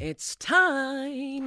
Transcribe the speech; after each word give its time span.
It's 0.00 0.34
time. 0.36 1.44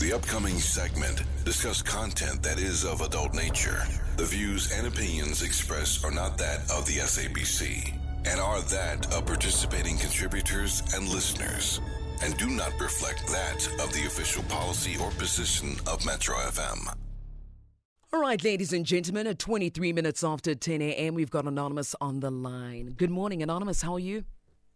The 0.00 0.12
upcoming 0.12 0.58
segment 0.58 1.22
discuss 1.44 1.80
content 1.80 2.42
that 2.42 2.58
is 2.58 2.84
of 2.84 3.00
adult 3.00 3.32
nature. 3.32 3.84
The 4.16 4.24
views 4.24 4.72
and 4.72 4.88
opinions 4.88 5.44
expressed 5.44 6.04
are 6.04 6.10
not 6.10 6.36
that 6.38 6.68
of 6.72 6.84
the 6.86 6.94
SABC 6.94 7.96
and 8.26 8.40
are 8.40 8.60
that 8.62 9.06
of 9.14 9.24
participating 9.24 9.98
contributors 9.98 10.82
and 10.96 11.06
listeners 11.10 11.80
and 12.24 12.36
do 12.38 12.48
not 12.48 12.72
reflect 12.80 13.24
that 13.28 13.68
of 13.80 13.92
the 13.92 14.04
official 14.04 14.42
policy 14.48 14.96
or 15.00 15.12
position 15.12 15.76
of 15.86 16.04
Metro 16.04 16.34
FM. 16.34 16.92
All 18.12 18.20
right, 18.20 18.42
ladies 18.42 18.72
and 18.72 18.84
gentlemen, 18.84 19.28
at 19.28 19.38
23 19.38 19.92
minutes 19.92 20.24
after 20.24 20.56
10 20.56 20.82
a.m., 20.82 21.14
we've 21.14 21.30
got 21.30 21.44
Anonymous 21.44 21.94
on 22.00 22.18
the 22.18 22.32
line. 22.32 22.94
Good 22.96 23.10
morning, 23.10 23.44
Anonymous. 23.44 23.80
How 23.80 23.92
are 23.94 24.00
you? 24.00 24.24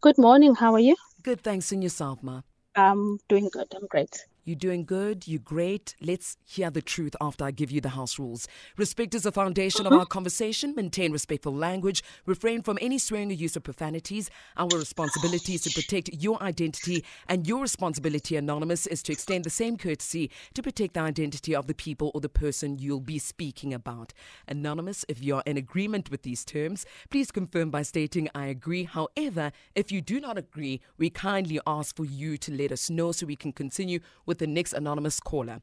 Good 0.00 0.16
morning. 0.16 0.54
How 0.54 0.72
are 0.72 0.78
you? 0.78 0.94
Good, 1.26 1.42
thanks. 1.42 1.72
And 1.72 1.82
yourself, 1.82 2.22
Ma? 2.22 2.42
I'm 2.76 3.18
doing 3.28 3.48
good. 3.52 3.66
I'm 3.74 3.88
great. 3.88 4.26
You're 4.46 4.54
doing 4.54 4.84
good. 4.84 5.26
You're 5.26 5.40
great. 5.40 5.96
Let's 6.00 6.36
hear 6.44 6.70
the 6.70 6.80
truth 6.80 7.16
after 7.20 7.44
I 7.44 7.50
give 7.50 7.72
you 7.72 7.80
the 7.80 7.88
house 7.88 8.16
rules. 8.16 8.46
Respect 8.76 9.12
is 9.12 9.24
the 9.24 9.32
foundation 9.32 9.84
mm-hmm. 9.84 9.92
of 9.92 9.98
our 9.98 10.06
conversation. 10.06 10.72
Maintain 10.76 11.10
respectful 11.10 11.52
language. 11.52 12.04
Refrain 12.26 12.62
from 12.62 12.78
any 12.80 12.96
swearing 12.96 13.28
or 13.32 13.34
use 13.34 13.56
of 13.56 13.64
profanities. 13.64 14.30
Our 14.56 14.68
responsibility 14.68 15.54
is 15.54 15.62
to 15.62 15.70
protect 15.70 16.10
your 16.14 16.40
identity, 16.40 17.04
and 17.28 17.44
your 17.44 17.60
responsibility, 17.60 18.36
Anonymous, 18.36 18.86
is 18.86 19.02
to 19.02 19.12
extend 19.12 19.42
the 19.42 19.50
same 19.50 19.76
courtesy 19.76 20.30
to 20.54 20.62
protect 20.62 20.94
the 20.94 21.00
identity 21.00 21.52
of 21.52 21.66
the 21.66 21.74
people 21.74 22.12
or 22.14 22.20
the 22.20 22.28
person 22.28 22.78
you'll 22.78 23.00
be 23.00 23.18
speaking 23.18 23.74
about. 23.74 24.12
Anonymous, 24.46 25.04
if 25.08 25.20
you're 25.20 25.42
in 25.44 25.56
agreement 25.56 26.08
with 26.08 26.22
these 26.22 26.44
terms, 26.44 26.86
please 27.10 27.32
confirm 27.32 27.70
by 27.70 27.82
stating, 27.82 28.28
I 28.32 28.46
agree. 28.46 28.84
However, 28.84 29.50
if 29.74 29.90
you 29.90 30.00
do 30.00 30.20
not 30.20 30.38
agree, 30.38 30.82
we 30.98 31.10
kindly 31.10 31.58
ask 31.66 31.96
for 31.96 32.04
you 32.04 32.38
to 32.38 32.52
let 32.52 32.70
us 32.70 32.88
know 32.88 33.10
so 33.10 33.26
we 33.26 33.34
can 33.34 33.52
continue 33.52 33.98
with 34.24 34.35
with 34.36 34.48
the 34.48 34.54
next 34.54 34.74
anonymous 34.74 35.18
caller. 35.18 35.60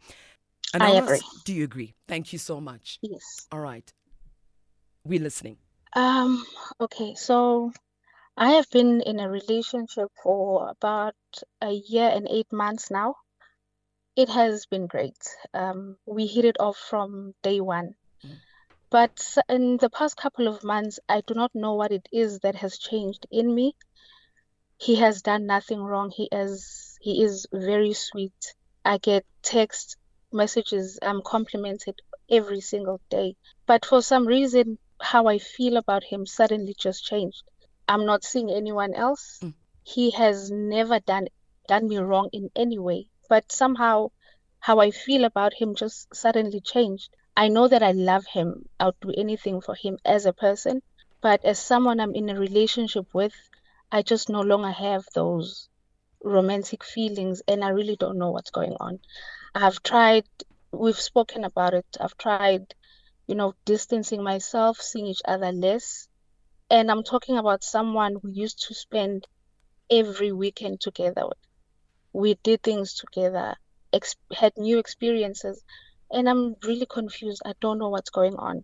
Anonymous, 0.73 1.11
I 1.11 1.15
agree. 1.15 1.27
Do 1.45 1.53
you 1.53 1.63
agree? 1.63 1.93
Thank 2.07 2.33
you 2.33 2.39
so 2.39 2.59
much. 2.59 2.97
Yes. 3.01 3.47
All 3.51 3.59
right. 3.59 3.87
We're 5.05 5.21
listening. 5.21 5.57
Um, 5.95 6.43
okay, 6.81 7.13
so 7.13 7.71
I 8.35 8.53
have 8.53 8.67
been 8.71 9.01
in 9.01 9.19
a 9.19 9.29
relationship 9.29 10.07
for 10.23 10.69
about 10.69 11.13
a 11.61 11.71
year 11.71 12.09
and 12.09 12.27
eight 12.29 12.51
months 12.51 12.89
now. 12.89 13.15
It 14.15 14.29
has 14.29 14.65
been 14.65 14.87
great. 14.87 15.17
Um, 15.53 15.97
we 16.07 16.25
hit 16.25 16.45
it 16.45 16.57
off 16.59 16.77
from 16.77 17.33
day 17.43 17.61
one. 17.61 17.93
Mm. 18.25 18.37
But 18.89 19.37
in 19.49 19.77
the 19.77 19.89
past 19.89 20.17
couple 20.17 20.47
of 20.47 20.63
months, 20.63 20.99
I 21.07 21.21
do 21.27 21.33
not 21.35 21.51
know 21.53 21.73
what 21.75 21.91
it 21.91 22.07
is 22.11 22.39
that 22.39 22.55
has 22.55 22.77
changed 22.77 23.27
in 23.29 23.53
me. 23.53 23.75
He 24.79 24.95
has 24.95 25.21
done 25.21 25.45
nothing 25.45 25.79
wrong. 25.79 26.11
He 26.11 26.27
is 26.31 26.97
he 27.01 27.21
is 27.21 27.47
very 27.51 27.93
sweet. 27.93 28.55
I 28.85 28.97
get 28.97 29.25
text 29.41 29.97
messages, 30.31 30.99
I'm 31.01 31.21
complimented 31.21 32.01
every 32.29 32.59
single 32.59 32.99
day. 33.09 33.35
But 33.65 33.85
for 33.85 34.01
some 34.01 34.27
reason, 34.27 34.77
how 34.99 35.27
I 35.27 35.37
feel 35.37 35.77
about 35.77 36.03
him 36.03 36.25
suddenly 36.25 36.75
just 36.77 37.05
changed. 37.05 37.43
I'm 37.87 38.05
not 38.05 38.23
seeing 38.23 38.49
anyone 38.49 38.93
else. 38.93 39.39
Mm. 39.41 39.53
He 39.83 40.11
has 40.11 40.49
never 40.51 40.99
done 40.99 41.27
done 41.67 41.87
me 41.87 41.97
wrong 41.97 42.29
in 42.33 42.49
any 42.55 42.79
way. 42.79 43.07
But 43.29 43.51
somehow 43.51 44.11
how 44.59 44.79
I 44.79 44.91
feel 44.91 45.23
about 45.23 45.53
him 45.53 45.75
just 45.75 46.13
suddenly 46.13 46.59
changed. 46.61 47.09
I 47.35 47.47
know 47.47 47.67
that 47.67 47.83
I 47.83 47.91
love 47.91 48.25
him. 48.25 48.67
I'll 48.79 48.95
do 49.01 49.11
anything 49.15 49.61
for 49.61 49.75
him 49.75 49.97
as 50.05 50.25
a 50.25 50.33
person. 50.33 50.81
But 51.21 51.43
as 51.45 51.59
someone 51.59 51.99
I'm 51.99 52.15
in 52.15 52.29
a 52.29 52.39
relationship 52.39 53.13
with, 53.13 53.33
I 53.91 54.01
just 54.01 54.29
no 54.29 54.41
longer 54.41 54.71
have 54.71 55.05
those 55.13 55.69
romantic 56.23 56.83
feelings 56.83 57.41
and 57.47 57.63
I 57.63 57.69
really 57.69 57.97
don't 57.97 58.17
know 58.17 58.31
what's 58.31 58.51
going 58.51 58.75
on. 58.79 58.99
I've 59.53 59.83
tried, 59.83 60.25
we've 60.71 60.99
spoken 60.99 61.43
about 61.43 61.73
it. 61.73 61.85
I've 61.99 62.17
tried, 62.17 62.73
you 63.27 63.35
know, 63.35 63.53
distancing 63.65 64.23
myself, 64.23 64.81
seeing 64.81 65.07
each 65.07 65.21
other 65.25 65.51
less. 65.51 66.07
And 66.69 66.89
I'm 66.89 67.03
talking 67.03 67.37
about 67.37 67.63
someone 67.63 68.17
we 68.23 68.31
used 68.31 68.67
to 68.67 68.73
spend 68.73 69.27
every 69.91 70.31
weekend 70.31 70.81
together 70.81 71.27
with. 71.27 71.37
We 72.13 72.35
did 72.43 72.63
things 72.63 72.95
together, 72.95 73.55
ex- 73.91 74.15
had 74.33 74.53
new 74.57 74.79
experiences, 74.79 75.61
and 76.11 76.29
I'm 76.29 76.55
really 76.63 76.85
confused. 76.85 77.41
I 77.45 77.53
don't 77.59 77.79
know 77.79 77.89
what's 77.89 78.09
going 78.11 78.35
on. 78.35 78.63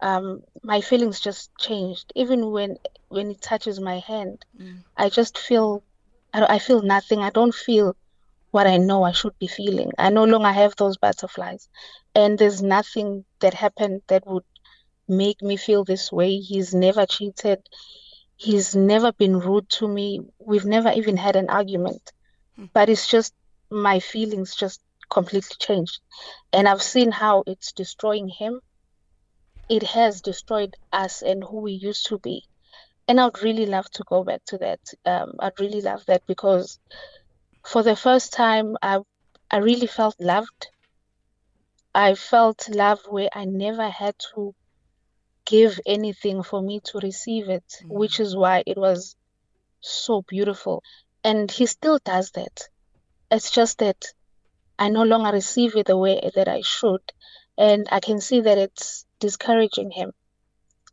Um, 0.00 0.42
my 0.62 0.80
feelings 0.82 1.20
just 1.20 1.50
changed. 1.58 2.12
Even 2.14 2.50
when 2.50 2.76
when 3.08 3.30
it 3.30 3.40
touches 3.40 3.80
my 3.80 4.00
hand, 4.00 4.44
mm. 4.60 4.82
I 4.96 5.08
just 5.08 5.38
feel 5.38 5.82
I, 6.34 6.56
I 6.56 6.58
feel 6.58 6.82
nothing. 6.82 7.20
I 7.20 7.30
don't 7.30 7.54
feel 7.54 7.96
what 8.50 8.66
I 8.66 8.76
know 8.76 9.04
I 9.04 9.12
should 9.12 9.38
be 9.38 9.46
feeling. 9.46 9.92
I 9.98 10.10
no 10.10 10.24
longer 10.24 10.52
have 10.52 10.76
those 10.76 10.96
butterflies. 10.96 11.68
And 12.14 12.38
there's 12.38 12.62
nothing 12.62 13.24
that 13.40 13.54
happened 13.54 14.02
that 14.08 14.26
would 14.26 14.44
make 15.08 15.40
me 15.42 15.56
feel 15.56 15.84
this 15.84 16.12
way. 16.12 16.36
He's 16.36 16.74
never 16.74 17.06
cheated. 17.06 17.60
He's 18.36 18.74
never 18.76 19.12
been 19.12 19.38
rude 19.38 19.68
to 19.70 19.88
me. 19.88 20.20
We've 20.38 20.66
never 20.66 20.90
even 20.90 21.16
had 21.16 21.36
an 21.36 21.48
argument. 21.48 22.12
Hmm. 22.56 22.66
But 22.72 22.88
it's 22.88 23.08
just 23.08 23.32
my 23.70 24.00
feelings 24.00 24.54
just 24.54 24.80
completely 25.08 25.56
changed. 25.58 26.00
And 26.52 26.68
I've 26.68 26.82
seen 26.82 27.10
how 27.10 27.44
it's 27.46 27.72
destroying 27.72 28.28
him. 28.28 28.60
It 29.68 29.82
has 29.82 30.20
destroyed 30.20 30.76
us 30.92 31.22
and 31.22 31.42
who 31.42 31.60
we 31.60 31.72
used 31.72 32.06
to 32.06 32.18
be 32.18 32.44
and 33.06 33.20
I'd 33.20 33.42
really 33.42 33.66
love 33.66 33.90
to 33.92 34.04
go 34.06 34.24
back 34.24 34.44
to 34.46 34.58
that. 34.58 34.80
Um, 35.04 35.34
I'd 35.38 35.60
really 35.60 35.80
love 35.80 36.04
that 36.06 36.26
because 36.26 36.78
for 37.64 37.82
the 37.82 37.96
first 37.96 38.32
time, 38.32 38.76
I 38.82 39.00
I 39.50 39.58
really 39.58 39.86
felt 39.86 40.16
loved. 40.18 40.68
I 41.94 42.14
felt 42.14 42.68
love 42.68 43.00
where 43.08 43.28
I 43.32 43.44
never 43.44 43.88
had 43.88 44.16
to 44.34 44.54
give 45.44 45.78
anything 45.86 46.42
for 46.42 46.62
me 46.62 46.80
to 46.80 46.98
receive 46.98 47.48
it, 47.48 47.64
mm-hmm. 47.68 47.94
which 47.94 48.20
is 48.20 48.34
why 48.34 48.62
it 48.66 48.76
was 48.78 49.16
so 49.80 50.22
beautiful. 50.22 50.82
And 51.22 51.50
he 51.50 51.66
still 51.66 51.98
does 52.04 52.30
that. 52.32 52.68
It's 53.30 53.50
just 53.50 53.78
that 53.78 54.06
I 54.78 54.88
no 54.88 55.02
longer 55.02 55.30
receive 55.30 55.76
it 55.76 55.86
the 55.86 55.96
way 55.96 56.30
that 56.34 56.48
I 56.48 56.62
should. 56.62 57.02
And 57.56 57.86
I 57.92 58.00
can 58.00 58.20
see 58.20 58.40
that 58.40 58.58
it's 58.58 59.06
discouraging 59.20 59.90
him 59.90 60.12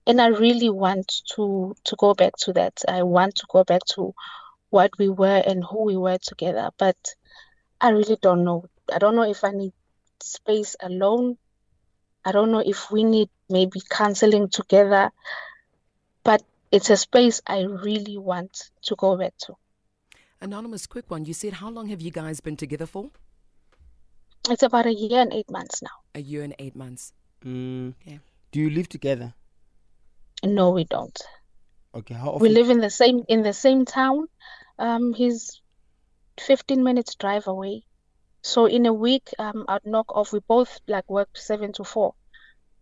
and 0.07 0.21
I 0.21 0.27
really 0.27 0.69
want 0.69 1.21
to 1.35 1.75
to 1.85 1.95
go 1.97 2.13
back 2.13 2.33
to 2.41 2.53
that. 2.53 2.81
I 2.87 3.03
want 3.03 3.35
to 3.35 3.47
go 3.49 3.63
back 3.63 3.81
to 3.95 4.13
what 4.69 4.91
we 4.97 5.09
were 5.09 5.43
and 5.45 5.63
who 5.63 5.83
we 5.83 5.97
were 5.97 6.17
together, 6.17 6.69
but 6.77 6.97
I 7.79 7.89
really 7.89 8.17
don't 8.21 8.43
know. 8.43 8.65
I 8.91 8.97
don't 8.97 9.15
know 9.15 9.29
if 9.29 9.43
I 9.43 9.51
need 9.51 9.73
space 10.21 10.75
alone. 10.81 11.37
I 12.23 12.31
don't 12.31 12.51
know 12.51 12.63
if 12.65 12.91
we 12.91 13.03
need 13.03 13.29
maybe 13.49 13.81
counseling 13.89 14.49
together, 14.49 15.11
but 16.23 16.43
it's 16.71 16.89
a 16.89 16.97
space 16.97 17.41
I 17.45 17.63
really 17.63 18.17
want 18.17 18.69
to 18.83 18.95
go 18.95 19.17
back 19.17 19.33
to. 19.45 19.55
Anonymous, 20.39 20.87
quick 20.87 21.09
one. 21.09 21.25
You 21.25 21.33
said 21.33 21.53
how 21.53 21.69
long 21.69 21.87
have 21.87 22.01
you 22.01 22.11
guys 22.11 22.39
been 22.39 22.57
together 22.57 22.85
for? 22.85 23.11
It's 24.49 24.63
about 24.63 24.85
a 24.85 24.93
year 24.93 25.21
and 25.21 25.33
eight 25.33 25.51
months 25.51 25.81
now. 25.81 25.91
A 26.15 26.21
year 26.21 26.43
and 26.43 26.55
eight 26.57 26.75
months. 26.75 27.13
Mm. 27.45 27.93
Okay. 28.01 28.19
Do 28.51 28.59
you 28.59 28.69
live 28.69 28.89
together? 28.89 29.33
No, 30.43 30.71
we 30.71 30.85
don't. 30.85 31.19
Okay, 31.93 32.13
how 32.13 32.29
often? 32.29 32.41
We 32.41 32.49
live 32.49 32.69
in 32.69 32.79
the 32.79 32.89
same 32.89 33.23
in 33.27 33.43
the 33.43 33.53
same 33.53 33.85
town. 33.85 34.27
Um, 34.79 35.13
he's 35.13 35.61
15 36.39 36.83
minutes 36.83 37.15
drive 37.15 37.47
away. 37.47 37.83
So 38.41 38.65
in 38.65 38.85
a 38.85 38.93
week, 38.93 39.29
um, 39.37 39.65
I'd 39.67 39.85
knock 39.85 40.15
off. 40.15 40.33
We 40.33 40.39
both 40.39 40.79
like 40.87 41.09
work 41.09 41.29
seven 41.35 41.73
to 41.73 41.83
four. 41.83 42.15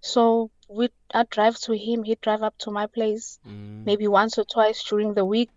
So 0.02 0.52
we 0.70 0.90
I 1.14 1.24
drive 1.24 1.60
to 1.62 1.74
him. 1.74 2.04
He'd 2.04 2.22
drive 2.22 2.44
up 2.44 2.58
to 2.60 2.72
my 2.72 2.88
place, 2.88 3.40
mm. 3.46 3.84
maybe 3.86 4.08
once 4.08 4.38
or 4.38 4.46
twice 4.46 4.84
during 4.84 5.14
the 5.14 5.26
week. 5.26 5.52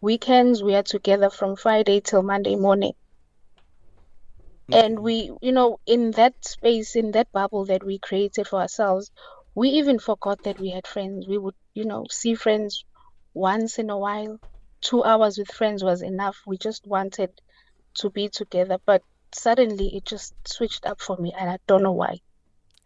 Weekends 0.00 0.62
we 0.62 0.74
are 0.74 0.82
together 0.82 1.30
from 1.30 1.56
Friday 1.56 2.00
till 2.00 2.22
Monday 2.22 2.56
morning. 2.56 2.94
Mm. 4.70 4.84
And 4.84 4.98
we, 5.00 5.30
you 5.40 5.52
know, 5.52 5.78
in 5.86 6.12
that 6.12 6.44
space, 6.44 6.96
in 6.96 7.12
that 7.12 7.30
bubble 7.32 7.66
that 7.66 7.84
we 7.84 7.98
created 7.98 8.48
for 8.48 8.60
ourselves, 8.60 9.10
we 9.58 9.70
even 9.70 9.98
forgot 9.98 10.44
that 10.44 10.60
we 10.60 10.70
had 10.70 10.86
friends. 10.86 11.26
We 11.26 11.36
would, 11.36 11.56
you 11.74 11.84
know, 11.84 12.06
see 12.08 12.36
friends 12.36 12.84
once 13.34 13.80
in 13.80 13.90
a 13.90 13.98
while. 13.98 14.38
Two 14.80 15.02
hours 15.02 15.36
with 15.36 15.50
friends 15.50 15.82
was 15.82 16.00
enough. 16.00 16.36
We 16.46 16.58
just 16.58 16.86
wanted 16.86 17.30
to 17.94 18.08
be 18.08 18.28
together. 18.28 18.78
But 18.86 19.02
suddenly 19.32 19.96
it 19.96 20.04
just 20.04 20.32
switched 20.46 20.86
up 20.86 21.00
for 21.00 21.16
me 21.16 21.34
and 21.36 21.50
I 21.50 21.58
don't 21.66 21.82
know 21.82 21.92
why. 21.92 22.20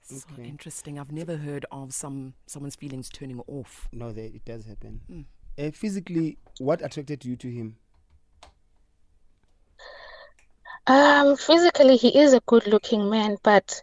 So 0.00 0.16
okay. 0.32 0.48
interesting. 0.48 0.98
I've 0.98 1.12
never 1.12 1.36
heard 1.36 1.66
of 1.70 1.92
some 1.92 2.32
someone's 2.46 2.76
feelings 2.76 3.10
turning 3.10 3.40
off. 3.46 3.86
No, 3.92 4.10
they, 4.10 4.26
it 4.26 4.44
does 4.46 4.64
happen. 4.64 5.00
Mm. 5.10 5.24
Uh, 5.58 5.70
physically, 5.72 6.38
what 6.58 6.82
attracted 6.82 7.22
you 7.26 7.36
to 7.36 7.50
him? 7.50 7.76
Um, 10.86 11.36
physically, 11.36 11.96
he 11.96 12.18
is 12.18 12.32
a 12.32 12.40
good-looking 12.40 13.10
man, 13.10 13.36
but 13.42 13.82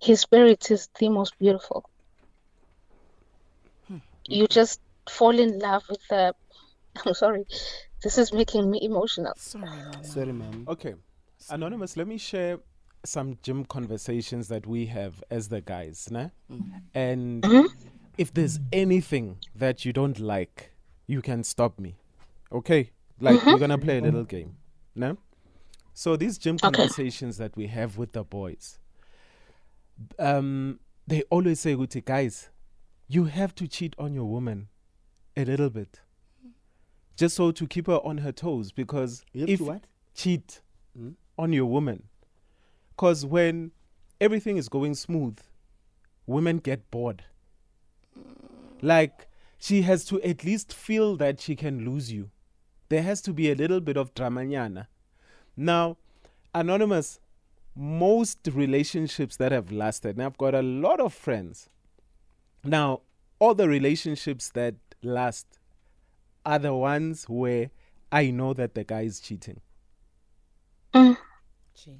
his 0.00 0.20
spirit 0.20 0.70
is 0.72 0.88
the 0.98 1.08
most 1.08 1.38
beautiful 1.38 1.88
you 4.26 4.46
just 4.46 4.80
fall 5.08 5.38
in 5.38 5.58
love 5.58 5.84
with 5.88 6.06
the 6.08 6.34
I'm 7.06 7.14
sorry, 7.14 7.46
this 8.02 8.18
is 8.18 8.32
making 8.32 8.70
me 8.70 8.80
emotional. 8.82 9.34
Sorry, 9.36 9.64
Mama. 9.64 10.04
Sorry, 10.04 10.32
ma'am. 10.32 10.64
Okay. 10.68 10.94
Anonymous, 11.50 11.96
let 11.96 12.06
me 12.06 12.18
share 12.18 12.58
some 13.04 13.38
gym 13.42 13.64
conversations 13.64 14.48
that 14.48 14.66
we 14.66 14.86
have 14.86 15.22
as 15.30 15.48
the 15.48 15.60
guys, 15.60 16.08
nah? 16.10 16.28
Mm-hmm. 16.50 16.78
And 16.94 17.42
mm-hmm. 17.42 17.66
if 18.16 18.32
there's 18.32 18.60
anything 18.72 19.38
that 19.54 19.84
you 19.84 19.92
don't 19.92 20.18
like, 20.18 20.72
you 21.06 21.20
can 21.20 21.44
stop 21.44 21.78
me. 21.78 21.96
Okay? 22.52 22.92
Like 23.20 23.44
we're 23.44 23.52
mm-hmm. 23.52 23.60
gonna 23.60 23.78
play 23.78 23.98
a 23.98 24.00
little 24.00 24.24
game. 24.24 24.56
Nah? 24.94 25.14
So 25.92 26.16
these 26.16 26.38
gym 26.38 26.56
Okay. 26.56 26.70
conversations 26.70 27.36
that 27.38 27.56
we 27.56 27.66
have 27.66 27.98
with 27.98 28.12
the 28.12 28.24
boys, 28.24 28.78
um, 30.18 30.80
they 31.06 31.22
always 31.30 31.60
say, 31.60 31.72
Uti, 31.72 32.00
guys, 32.00 32.48
you 33.08 33.24
have 33.24 33.54
to 33.56 33.66
cheat 33.68 33.94
on 33.98 34.14
your 34.14 34.24
woman 34.24 34.68
a 35.36 35.44
little 35.44 35.70
bit. 35.70 36.00
Just 37.16 37.36
so 37.36 37.52
to 37.52 37.66
keep 37.66 37.86
her 37.86 37.98
on 38.04 38.18
her 38.18 38.32
toes 38.32 38.72
because 38.72 39.24
You 39.32 39.46
if 39.46 39.58
to 39.60 39.64
what? 39.64 39.86
cheat 40.14 40.60
Mm. 40.98 41.14
on 41.36 41.52
your 41.52 41.66
woman. 41.66 42.04
Because 42.90 43.26
when 43.26 43.72
everything 44.20 44.56
is 44.56 44.68
going 44.68 44.94
smooth, 44.94 45.38
women 46.26 46.58
get 46.58 46.88
bored. 46.92 47.24
Like, 48.80 49.26
she 49.58 49.82
has 49.82 50.04
to 50.06 50.20
at 50.22 50.44
least 50.44 50.72
feel 50.72 51.16
that 51.16 51.40
she 51.40 51.56
can 51.56 51.84
lose 51.84 52.12
you. 52.12 52.30
There 52.90 53.02
has 53.02 53.20
to 53.22 53.32
be 53.32 53.50
a 53.50 53.54
little 53.54 53.80
bit 53.80 53.96
of 53.96 54.14
dramanyana. 54.14 54.86
Now, 55.56 55.96
Anonymous, 56.54 57.18
most 57.74 58.38
relationships 58.52 59.36
that 59.38 59.50
have 59.50 59.72
lasted, 59.72 60.16
and 60.16 60.22
I've 60.22 60.38
got 60.38 60.54
a 60.54 60.62
lot 60.62 61.00
of 61.00 61.12
friends. 61.12 61.68
Now, 62.64 63.02
all 63.38 63.54
the 63.54 63.68
relationships 63.68 64.50
that 64.50 64.74
last 65.02 65.46
are 66.46 66.58
the 66.58 66.74
ones 66.74 67.24
where 67.28 67.70
I 68.10 68.30
know 68.30 68.54
that 68.54 68.74
the 68.74 68.84
guy 68.84 69.02
is 69.02 69.20
cheating. 69.20 69.60
Mm. 70.94 71.16
Jeez. 71.76 71.98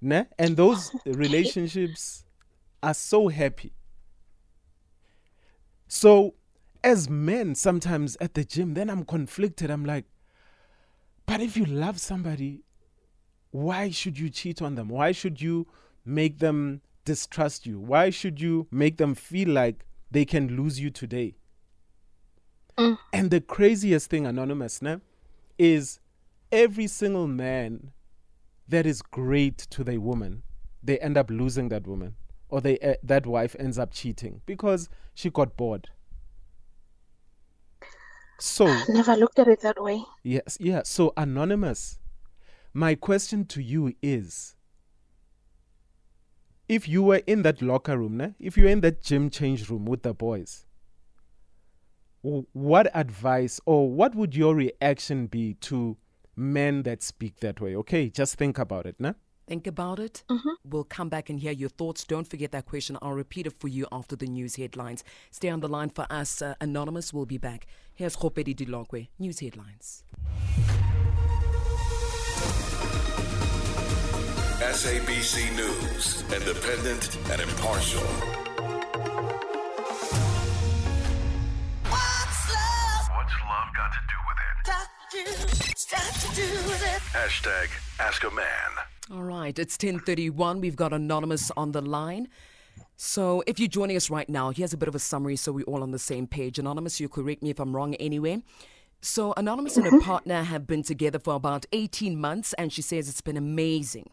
Ne? 0.00 0.26
And 0.38 0.56
those 0.56 0.94
relationships 1.06 2.24
are 2.82 2.94
so 2.94 3.28
happy. 3.28 3.72
So, 5.88 6.34
as 6.82 7.08
men, 7.08 7.54
sometimes 7.54 8.16
at 8.20 8.34
the 8.34 8.44
gym, 8.44 8.74
then 8.74 8.90
I'm 8.90 9.04
conflicted. 9.04 9.70
I'm 9.70 9.84
like, 9.84 10.04
but 11.26 11.40
if 11.40 11.56
you 11.56 11.64
love 11.64 11.98
somebody, 11.98 12.62
why 13.50 13.90
should 13.90 14.18
you 14.18 14.28
cheat 14.28 14.60
on 14.60 14.74
them? 14.74 14.88
Why 14.88 15.12
should 15.12 15.40
you 15.40 15.66
make 16.04 16.38
them 16.38 16.82
distrust 17.04 17.66
you? 17.66 17.78
Why 17.78 18.10
should 18.10 18.40
you 18.40 18.66
make 18.70 18.96
them 18.96 19.14
feel 19.14 19.48
like 19.50 19.84
they 20.10 20.24
can 20.24 20.56
lose 20.56 20.80
you 20.80 20.90
today? 20.90 21.36
Mm. 22.78 22.98
And 23.12 23.30
the 23.30 23.40
craziest 23.40 24.10
thing, 24.10 24.26
Anonymous, 24.26 24.82
ne, 24.82 24.96
is 25.58 26.00
every 26.50 26.86
single 26.86 27.26
man 27.28 27.92
that 28.68 28.86
is 28.86 29.02
great 29.02 29.58
to 29.58 29.84
their 29.84 30.00
woman, 30.00 30.42
they 30.82 30.98
end 30.98 31.16
up 31.16 31.30
losing 31.30 31.68
that 31.68 31.86
woman, 31.86 32.16
or 32.48 32.60
they 32.60 32.78
uh, 32.80 32.94
that 33.02 33.26
wife 33.26 33.54
ends 33.58 33.78
up 33.78 33.92
cheating 33.92 34.40
because 34.46 34.88
she 35.14 35.30
got 35.30 35.56
bored. 35.56 35.88
So 38.38 38.66
Never 38.88 39.16
looked 39.16 39.38
at 39.38 39.48
it 39.48 39.60
that 39.60 39.80
way. 39.82 40.02
yes, 40.22 40.58
yeah. 40.60 40.82
So 40.84 41.12
anonymous, 41.16 41.98
my 42.72 42.94
question 42.96 43.44
to 43.46 43.62
you 43.62 43.94
is: 44.02 44.56
If 46.74 46.88
you 46.88 47.04
were 47.04 47.22
in 47.28 47.42
that 47.42 47.62
locker 47.62 47.96
room, 47.96 48.16
ne? 48.16 48.34
if 48.40 48.56
you 48.56 48.64
were 48.64 48.70
in 48.70 48.80
that 48.80 49.00
gym 49.00 49.30
change 49.30 49.70
room 49.70 49.84
with 49.84 50.02
the 50.02 50.12
boys, 50.12 50.66
what 52.20 52.90
advice 52.92 53.60
or 53.64 53.88
what 53.88 54.16
would 54.16 54.34
your 54.34 54.56
reaction 54.56 55.28
be 55.28 55.54
to 55.68 55.96
men 56.34 56.82
that 56.82 57.00
speak 57.00 57.38
that 57.38 57.60
way? 57.60 57.76
Okay, 57.76 58.10
just 58.10 58.34
think 58.34 58.58
about 58.58 58.86
it, 58.86 58.98
ne? 58.98 59.12
Think 59.46 59.68
about 59.68 60.00
it. 60.00 60.24
Mm-hmm. 60.28 60.48
We'll 60.64 60.82
come 60.82 61.08
back 61.08 61.30
and 61.30 61.38
hear 61.38 61.52
your 61.52 61.68
thoughts. 61.68 62.02
Don't 62.02 62.26
forget 62.26 62.50
that 62.50 62.66
question. 62.66 62.98
I'll 63.00 63.12
repeat 63.12 63.46
it 63.46 63.52
for 63.52 63.68
you 63.68 63.86
after 63.92 64.16
the 64.16 64.26
news 64.26 64.56
headlines. 64.56 65.04
Stay 65.30 65.50
on 65.50 65.60
the 65.60 65.68
line 65.68 65.90
for 65.90 66.08
us. 66.10 66.42
Uh, 66.42 66.54
Anonymous 66.60 67.12
will 67.12 67.26
be 67.26 67.38
back. 67.38 67.68
Here's 67.94 68.16
Khopedi 68.16 68.52
Dilokwe. 68.52 69.10
News 69.20 69.38
headlines. 69.38 70.02
SABC 74.64 75.54
News, 75.54 76.22
independent 76.32 77.18
and 77.30 77.42
impartial. 77.42 78.00
What's 81.90 82.48
love 83.44 83.70
got 83.76 83.92
to 83.92 84.00
do 84.08 84.16
with 86.66 86.82
it? 86.82 87.02
Hashtag 87.12 87.68
Ask 88.00 88.24
a 88.24 88.30
Man. 88.30 88.44
All 89.12 89.22
right, 89.22 89.58
it's 89.58 89.76
10:31. 89.76 90.62
We've 90.62 90.76
got 90.76 90.94
Anonymous 90.94 91.50
on 91.58 91.72
the 91.72 91.82
line. 91.82 92.28
So, 92.96 93.44
if 93.46 93.58
you're 93.60 93.68
joining 93.68 93.98
us 93.98 94.08
right 94.08 94.30
now, 94.30 94.48
here's 94.48 94.72
a 94.72 94.78
bit 94.78 94.88
of 94.88 94.94
a 94.94 94.98
summary 94.98 95.36
so 95.36 95.52
we're 95.52 95.64
all 95.64 95.82
on 95.82 95.90
the 95.90 95.98
same 95.98 96.26
page. 96.26 96.58
Anonymous, 96.58 97.00
you 97.00 97.10
correct 97.10 97.42
me 97.42 97.50
if 97.50 97.60
I'm 97.60 97.76
wrong 97.76 97.96
anyway. 97.96 98.42
So, 99.02 99.34
Anonymous 99.36 99.76
and 99.76 99.84
her 99.84 99.92
mm-hmm. 99.92 100.06
partner 100.06 100.42
have 100.42 100.66
been 100.66 100.82
together 100.82 101.18
for 101.18 101.34
about 101.34 101.66
18 101.72 102.18
months, 102.18 102.54
and 102.54 102.72
she 102.72 102.80
says 102.80 103.10
it's 103.10 103.20
been 103.20 103.36
amazing. 103.36 104.08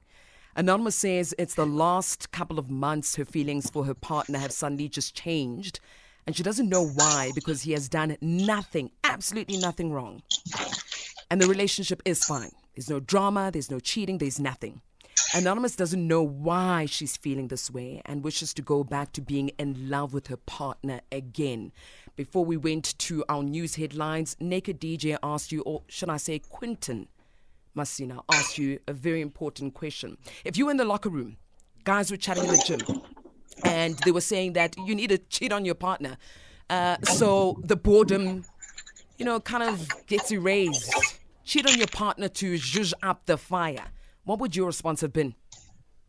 Anonymous 0.55 0.95
says 0.95 1.33
it's 1.37 1.55
the 1.55 1.65
last 1.65 2.31
couple 2.31 2.59
of 2.59 2.69
months 2.69 3.15
her 3.15 3.23
feelings 3.23 3.69
for 3.69 3.85
her 3.85 3.93
partner 3.93 4.37
have 4.37 4.51
suddenly 4.51 4.89
just 4.89 5.15
changed, 5.15 5.79
and 6.27 6.35
she 6.35 6.43
doesn't 6.43 6.69
know 6.69 6.85
why 6.85 7.31
because 7.33 7.61
he 7.61 7.71
has 7.71 7.87
done 7.87 8.17
nothing, 8.21 8.91
absolutely 9.03 9.57
nothing 9.57 9.93
wrong. 9.93 10.21
And 11.29 11.39
the 11.39 11.47
relationship 11.47 12.01
is 12.03 12.25
fine. 12.25 12.51
There's 12.75 12.89
no 12.89 12.99
drama, 12.99 13.49
there's 13.51 13.71
no 13.71 13.79
cheating, 13.79 14.17
there's 14.17 14.39
nothing. 14.39 14.81
Anonymous 15.33 15.77
doesn't 15.77 16.05
know 16.05 16.21
why 16.21 16.85
she's 16.85 17.15
feeling 17.15 17.47
this 17.47 17.71
way 17.71 18.01
and 18.05 18.21
wishes 18.21 18.53
to 18.53 18.61
go 18.61 18.83
back 18.83 19.13
to 19.13 19.21
being 19.21 19.49
in 19.57 19.89
love 19.89 20.13
with 20.13 20.27
her 20.27 20.37
partner 20.37 20.99
again. 21.11 21.71
Before 22.17 22.43
we 22.43 22.57
went 22.57 22.97
to 22.99 23.23
our 23.29 23.41
news 23.41 23.75
headlines, 23.75 24.35
Naked 24.41 24.81
DJ 24.81 25.17
asked 25.23 25.53
you, 25.53 25.61
or 25.61 25.83
should 25.87 26.09
I 26.09 26.17
say, 26.17 26.39
Quinton 26.39 27.07
Masina 27.75 28.21
asked 28.31 28.57
you 28.57 28.79
a 28.87 28.93
very 28.93 29.21
important 29.21 29.73
question. 29.73 30.17
If 30.43 30.57
you 30.57 30.65
were 30.65 30.71
in 30.71 30.77
the 30.77 30.85
locker 30.85 31.09
room, 31.09 31.37
guys 31.83 32.11
were 32.11 32.17
chatting 32.17 32.43
in 32.43 32.51
the 32.51 32.63
gym, 32.65 33.01
and 33.63 33.97
they 33.99 34.11
were 34.11 34.21
saying 34.21 34.53
that 34.53 34.75
you 34.77 34.95
need 34.95 35.09
to 35.09 35.17
cheat 35.17 35.51
on 35.51 35.65
your 35.65 35.75
partner. 35.75 36.17
Uh, 36.69 36.97
so 37.03 37.59
the 37.63 37.75
boredom, 37.75 38.45
you 39.17 39.25
know, 39.25 39.39
kind 39.39 39.63
of 39.63 39.87
gets 40.07 40.31
erased. 40.31 40.93
Cheat 41.43 41.69
on 41.69 41.77
your 41.77 41.87
partner 41.87 42.27
to 42.29 42.53
zhuzh 42.55 42.93
up 43.03 43.25
the 43.25 43.37
fire. 43.37 43.85
What 44.23 44.39
would 44.39 44.55
your 44.55 44.67
response 44.67 45.01
have 45.01 45.11
been? 45.11 45.35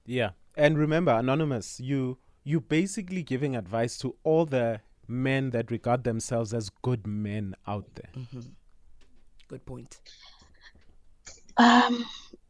Yeah. 0.05 0.31
And 0.57 0.79
remember, 0.79 1.13
Anonymous, 1.13 1.81
you 1.81 2.19
you 2.45 2.61
basically 2.61 3.23
giving 3.23 3.57
advice 3.57 3.97
to 3.99 4.17
all 4.25 4.45
the 4.45 4.81
men 5.09 5.51
that 5.51 5.71
regard 5.71 6.05
themselves 6.05 6.53
as 6.53 6.71
good 6.83 7.07
men 7.07 7.55
out 7.67 7.87
there. 7.95 8.11
Good 9.49 9.65
point. 9.65 10.01
Um, 11.63 12.05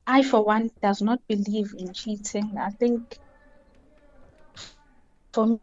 I, 0.07 0.23
for 0.23 0.43
one, 0.43 0.71
does 0.81 1.03
not 1.03 1.21
believe 1.29 1.75
in 1.79 1.93
cheating. 1.93 2.57
I 2.59 2.71
think 2.71 3.19
for 5.35 5.61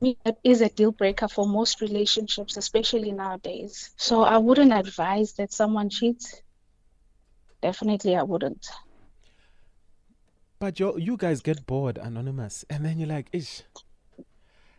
me, 0.00 0.18
it 0.24 0.36
is 0.42 0.60
a 0.60 0.68
deal 0.68 0.90
breaker 0.90 1.28
for 1.28 1.46
most 1.46 1.80
relationships, 1.80 2.56
especially 2.56 3.12
nowadays. 3.12 3.90
So 3.96 4.22
I 4.22 4.38
wouldn't 4.38 4.72
advise 4.72 5.34
that 5.34 5.52
someone 5.52 5.88
cheats. 5.88 6.42
Definitely, 7.62 8.16
I 8.16 8.24
wouldn't. 8.24 8.66
But 10.58 10.80
you 10.80 10.98
you 10.98 11.16
guys 11.16 11.40
get 11.42 11.66
bored, 11.66 11.96
Anonymous, 11.96 12.64
and 12.68 12.84
then 12.84 12.98
you're 12.98 13.08
like, 13.08 13.28
ish. 13.32 13.62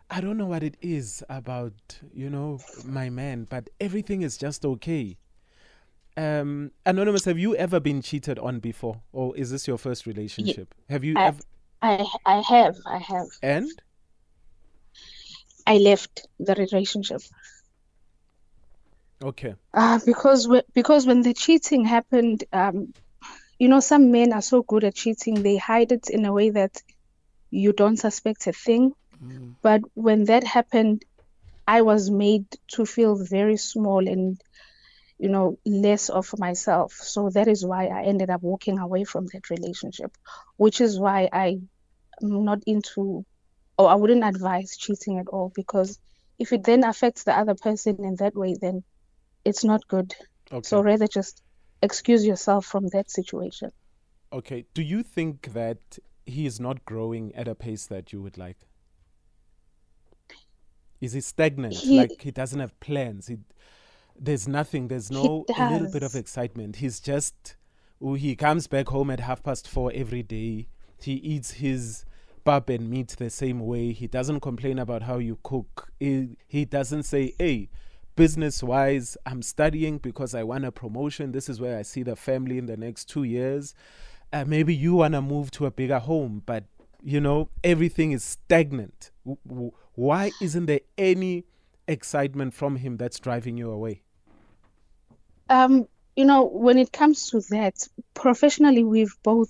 I 0.09 0.19
don't 0.19 0.37
know 0.37 0.47
what 0.47 0.63
it 0.63 0.75
is 0.81 1.23
about, 1.29 2.01
you 2.13 2.29
know, 2.29 2.59
my 2.83 3.09
man, 3.09 3.47
but 3.49 3.69
everything 3.79 4.21
is 4.21 4.37
just 4.37 4.65
okay. 4.65 5.17
Um, 6.17 6.71
Anonymous, 6.85 7.25
have 7.25 7.39
you 7.39 7.55
ever 7.55 7.79
been 7.79 8.01
cheated 8.01 8.37
on 8.37 8.59
before, 8.59 9.01
or 9.13 9.35
is 9.37 9.49
this 9.51 9.67
your 9.67 9.77
first 9.77 10.05
relationship? 10.05 10.73
Have 10.89 11.03
you 11.03 11.15
I- 11.17 11.27
ever? 11.27 11.39
I, 11.81 12.05
I 12.25 12.41
have, 12.41 12.75
I 12.85 12.97
have. 12.99 13.27
And 13.41 13.69
I 15.65 15.77
left 15.77 16.27
the 16.39 16.53
relationship. 16.55 17.21
okay, 19.23 19.55
Uh, 19.73 19.99
because 20.05 20.45
whe- 20.47 20.67
because 20.73 21.07
when 21.07 21.21
the 21.21 21.33
cheating 21.33 21.85
happened, 21.85 22.43
um, 22.53 22.93
you 23.57 23.67
know, 23.67 23.79
some 23.79 24.11
men 24.11 24.33
are 24.33 24.41
so 24.41 24.63
good 24.63 24.83
at 24.83 24.95
cheating, 24.95 25.41
they 25.41 25.57
hide 25.57 25.91
it 25.91 26.09
in 26.09 26.25
a 26.25 26.33
way 26.33 26.49
that 26.49 26.81
you 27.51 27.73
don't 27.73 27.97
suspect 27.97 28.47
a 28.47 28.53
thing. 28.53 28.93
But 29.61 29.81
when 29.93 30.25
that 30.25 30.43
happened, 30.43 31.05
I 31.67 31.81
was 31.83 32.09
made 32.09 32.45
to 32.69 32.85
feel 32.85 33.15
very 33.15 33.57
small 33.57 34.07
and, 34.07 34.41
you 35.21 35.29
know, 35.29 35.59
less 35.67 36.09
of 36.09 36.27
myself. 36.39 36.93
So 36.93 37.29
that 37.29 37.47
is 37.47 37.63
why 37.63 37.85
I 37.85 38.05
ended 38.05 38.31
up 38.31 38.41
walking 38.41 38.79
away 38.79 39.03
from 39.03 39.27
that 39.27 39.51
relationship, 39.51 40.17
which 40.57 40.81
is 40.81 40.99
why 40.99 41.29
I'm 41.31 41.69
not 42.21 42.63
into, 42.65 43.23
or 43.77 43.87
I 43.87 43.93
wouldn't 43.93 44.23
advise 44.23 44.75
cheating 44.75 45.19
at 45.19 45.27
all 45.27 45.51
because 45.53 45.99
if 46.39 46.51
it 46.51 46.63
then 46.63 46.83
affects 46.83 47.23
the 47.23 47.37
other 47.37 47.53
person 47.53 48.03
in 48.03 48.15
that 48.15 48.35
way, 48.35 48.55
then 48.59 48.83
it's 49.45 49.63
not 49.63 49.87
good. 49.87 50.11
Okay. 50.51 50.67
So 50.67 50.81
rather 50.81 51.05
just 51.05 51.43
excuse 51.83 52.25
yourself 52.25 52.65
from 52.65 52.87
that 52.87 53.11
situation. 53.11 53.69
Okay. 54.33 54.65
Do 54.73 54.81
you 54.81 55.03
think 55.03 55.53
that 55.53 55.99
he 56.25 56.47
is 56.47 56.59
not 56.59 56.83
growing 56.83 57.31
at 57.35 57.47
a 57.47 57.53
pace 57.53 57.85
that 57.85 58.11
you 58.11 58.23
would 58.23 58.39
like? 58.39 58.57
Is 60.99 61.13
he 61.13 61.21
stagnant? 61.21 61.75
He- 61.75 61.97
like 61.97 62.21
he 62.23 62.31
doesn't 62.31 62.59
have 62.59 62.79
plans. 62.79 63.27
He, 63.27 63.37
there's 64.19 64.47
nothing. 64.47 64.87
There's 64.87 65.11
no 65.11 65.47
a 65.55 65.61
little 65.63 65.87
bit 65.87 66.03
of 66.03 66.15
excitement. 66.15 66.77
He's 66.77 66.99
just. 66.99 67.55
oh, 68.01 68.15
he 68.15 68.35
comes 68.35 68.67
back 68.67 68.87
home 68.89 69.09
at 69.11 69.19
half 69.19 69.43
past 69.43 69.67
four 69.67 69.91
every 69.93 70.23
day. 70.23 70.67
He 71.01 71.13
eats 71.13 71.51
his 71.51 72.05
pap 72.43 72.69
and 72.69 72.89
meat 72.89 73.09
the 73.17 73.29
same 73.29 73.59
way. 73.59 73.91
He 73.91 74.07
doesn't 74.07 74.39
complain 74.41 74.79
about 74.79 75.03
how 75.03 75.17
you 75.19 75.37
cook. 75.43 75.91
He, 75.99 76.37
he 76.47 76.65
doesn't 76.65 77.03
say, 77.03 77.33
"Hey, 77.39 77.69
business 78.15 78.61
wise, 78.63 79.17
I'm 79.25 79.41
studying 79.41 79.97
because 79.99 80.33
I 80.35 80.43
want 80.43 80.65
a 80.65 80.71
promotion. 80.71 81.31
This 81.31 81.49
is 81.49 81.59
where 81.61 81.77
I 81.77 81.83
see 81.83 82.03
the 82.03 82.15
family 82.15 82.57
in 82.57 82.65
the 82.65 82.77
next 82.77 83.05
two 83.05 83.23
years. 83.23 83.73
Uh, 84.33 84.45
maybe 84.45 84.73
you 84.73 84.95
want 84.95 85.13
to 85.13 85.21
move 85.21 85.51
to 85.51 85.65
a 85.65 85.71
bigger 85.71 85.99
home, 85.99 86.41
but 86.45 86.63
you 87.03 87.19
know, 87.19 87.49
everything 87.63 88.11
is 88.11 88.23
stagnant. 88.23 89.11
W- 89.25 89.37
w- 89.47 89.71
Why 89.93 90.31
isn't 90.39 90.67
there 90.67 90.81
any 90.97 91.45
excitement 91.87 92.53
from 92.53 92.75
him 92.75 92.97
that's 92.97 93.19
driving 93.19 93.57
you 93.57 93.71
away? 93.71 94.01
Um, 95.49 95.87
you 96.15 96.25
know, 96.25 96.45
when 96.45 96.77
it 96.77 96.91
comes 96.91 97.29
to 97.31 97.41
that, 97.49 97.75
professionally, 98.13 98.83
we've 98.83 99.15
both 99.23 99.49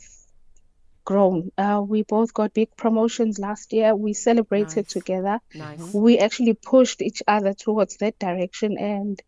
grown. 1.06 1.52
Uh, 1.58 1.82
we 1.86 2.04
both 2.04 2.34
got 2.34 2.54
big 2.54 2.76
promotions 2.76 3.40
last 3.40 3.74
year. 3.74 3.96
We 3.96 4.14
celebrated 4.14 4.86
Nice. 4.86 4.94
together. 4.94 5.40
Nice. 5.54 5.94
We 5.94 6.20
actually 6.20 6.54
pushed 6.54 7.02
each 7.02 7.24
other 7.28 7.54
towards 7.54 7.98
that 7.98 8.18
direction. 8.20 8.78
And 8.78 9.22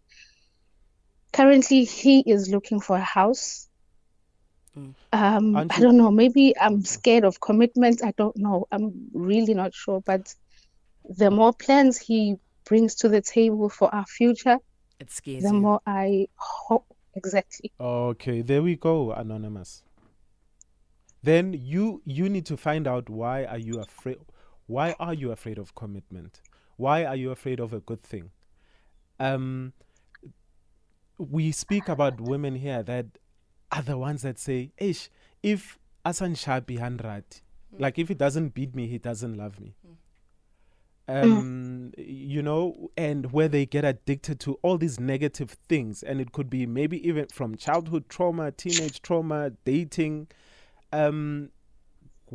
currently, 1.31 1.83
he 1.85 2.21
is 2.21 2.49
looking 2.49 2.79
for 2.79 2.97
a 2.97 3.01
house. 3.01 3.67
Mm. 4.77 4.93
Um, 5.11 5.55
Aren't 5.55 5.77
I 5.77 5.79
don't 5.79 5.97
know. 5.97 6.11
Maybe 6.11 6.57
I'm 6.59 6.83
scared 6.83 7.23
of 7.23 7.39
commitment. 7.39 8.03
I 8.03 8.13
don't 8.17 8.37
know. 8.37 8.67
I'm 8.71 9.09
really 9.13 9.53
not 9.53 9.73
sure. 9.73 10.01
But 10.01 10.33
the 11.07 11.29
more 11.29 11.53
plans 11.53 11.97
he 11.97 12.37
brings 12.65 12.95
to 12.95 13.09
the 13.09 13.21
table 13.21 13.69
for 13.69 13.93
our 13.93 14.05
future, 14.05 14.57
It 14.99 15.11
scares 15.11 15.43
the 15.43 15.49
you. 15.53 15.59
more 15.61 15.81
I 15.85 16.27
hope. 16.35 16.85
Exactly. 17.15 17.71
Okay, 17.79 18.41
there 18.41 18.63
we 18.63 18.75
go, 18.75 19.11
anonymous. 19.11 19.83
Then 21.21 21.53
you 21.53 22.01
you 22.05 22.27
need 22.27 22.45
to 22.47 22.57
find 22.57 22.87
out 22.87 23.09
why 23.09 23.45
are 23.45 23.57
you 23.57 23.79
afraid 23.79 24.17
why 24.65 24.95
are 24.99 25.13
you 25.13 25.31
afraid 25.31 25.57
of 25.57 25.75
commitment? 25.75 26.41
Why 26.77 27.05
are 27.05 27.15
you 27.15 27.31
afraid 27.31 27.59
of 27.59 27.71
a 27.73 27.79
good 27.79 28.01
thing? 28.03 28.31
Um 29.19 29.73
we 31.19 31.51
speak 31.51 31.87
about 31.87 32.19
women 32.19 32.55
here 32.55 32.81
that 32.83 33.05
are 33.71 33.83
the 33.83 33.97
ones 33.97 34.23
that 34.23 34.39
say, 34.39 34.71
Ish, 34.77 35.09
if 35.41 35.77
Asan 36.03 36.33
Shabi 36.33 36.79
Hanrat, 36.79 37.41
like 37.77 37.97
if 37.99 38.07
he 38.07 38.13
doesn't 38.15 38.53
beat 38.53 38.75
me, 38.75 38.87
he 38.87 38.97
doesn't 38.97 39.35
love 39.37 39.59
me. 39.59 39.75
Um, 41.05 41.91
you 41.97 42.41
know, 42.41 42.91
and 42.95 43.31
where 43.33 43.49
they 43.49 43.65
get 43.65 43.83
addicted 43.83 44.39
to 44.41 44.57
all 44.61 44.77
these 44.77 44.99
negative 44.99 45.51
things, 45.67 46.01
and 46.01 46.21
it 46.21 46.31
could 46.31 46.49
be 46.49 46.65
maybe 46.65 47.05
even 47.05 47.27
from 47.27 47.57
childhood 47.57 48.07
trauma, 48.07 48.51
teenage 48.51 49.01
trauma, 49.01 49.51
dating. 49.65 50.27
Um, 50.93 51.49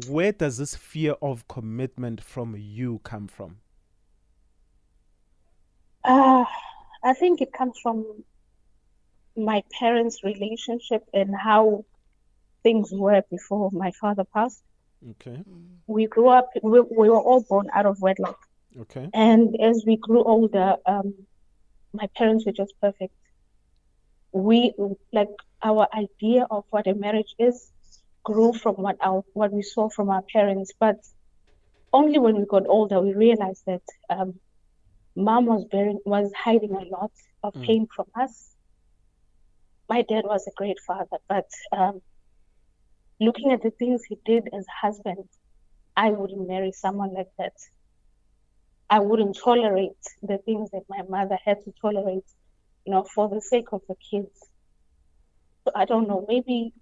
where 0.07 0.33
does 0.33 0.59
this 0.59 0.77
fear 0.77 1.15
of 1.23 1.49
commitment 1.49 2.21
from 2.21 2.55
you 2.59 3.01
come 3.05 3.27
from? 3.27 3.57
Uh, 6.05 6.45
I 7.03 7.15
think 7.15 7.41
it 7.41 7.53
comes 7.53 7.79
from 7.83 8.25
my 9.37 9.63
parents' 9.79 10.23
relationship 10.25 11.09
and 11.15 11.35
how 11.35 11.85
things 12.63 12.91
were 12.93 13.23
before 13.31 13.71
my 13.73 13.93
father 13.93 14.25
passed. 14.25 14.63
Okay, 15.11 15.43
We 15.87 16.07
grew 16.07 16.29
up, 16.29 16.51
we, 16.63 16.81
we 16.81 17.09
were 17.09 17.21
all 17.21 17.43
born 17.43 17.69
out 17.73 17.87
of 17.87 18.01
wedlock. 18.03 18.48
Okay, 18.77 19.13
And 19.13 19.57
as 19.61 19.85
we 19.87 19.97
grew 19.97 20.23
older, 20.25 20.77
um, 20.87 21.27
my 21.93 22.09
parents 22.17 22.47
were 22.47 22.53
just 22.53 22.75
perfect. 22.81 23.15
We, 24.33 24.73
like, 25.13 25.29
our 25.63 25.89
idea 25.95 26.47
of 26.51 26.65
what 26.71 26.87
a 26.87 26.95
marriage 26.95 27.35
is 27.39 27.73
grew 28.25 28.53
from 28.53 28.77
what 28.77 28.97
our, 29.03 29.23
what 29.35 29.53
we 29.53 29.63
saw 29.63 29.89
from 29.89 30.11
our 30.11 30.23
parents. 30.33 30.73
But 30.79 30.97
only 31.93 32.19
when 32.19 32.37
we 32.39 32.47
got 32.47 32.67
older, 32.69 33.01
we 33.01 33.15
realized 33.15 33.63
that 33.67 33.83
um, 34.11 34.41
mom 35.17 35.47
was 35.47 35.65
bearing, 35.71 36.01
was 36.05 36.33
hiding 36.37 36.75
a 36.75 36.85
lot 36.85 37.13
of 37.43 37.55
Mm. 37.55 37.63
pain 37.67 37.87
from 37.95 38.07
us. 38.15 38.55
My 39.89 40.03
dad 40.03 40.25
was 40.25 40.47
a 40.47 40.53
great 40.57 40.79
father, 40.87 41.19
but 41.29 41.47
um, 41.73 42.03
looking 43.21 43.53
at 43.53 43.63
the 43.63 43.71
things 43.71 44.05
he 44.05 44.19
did 44.25 44.49
as 44.53 44.67
a 44.67 44.87
husband, 44.87 45.29
I 45.97 46.11
wouldn't 46.11 46.49
marry 46.49 46.73
someone 46.73 47.15
like 47.15 47.31
that. 47.39 47.53
I 48.91 49.01
wouldn't 49.01 49.37
tolerate 49.37 50.03
the 50.23 50.39
things 50.39 50.71
that 50.71 50.85
my 50.89 51.03
mother 51.09 51.39
had 51.45 51.63
to 51.65 51.75
tolerate, 51.81 52.25
you 52.85 52.93
know, 52.93 53.05
for 53.05 53.29
the 53.29 53.41
sake 53.41 53.69
of 53.73 53.83
the 53.89 53.97
kids. 54.11 54.49
So 55.65 55.73
I 55.75 55.85
don't 55.85 56.09
know, 56.09 56.25
maybe 56.27 56.73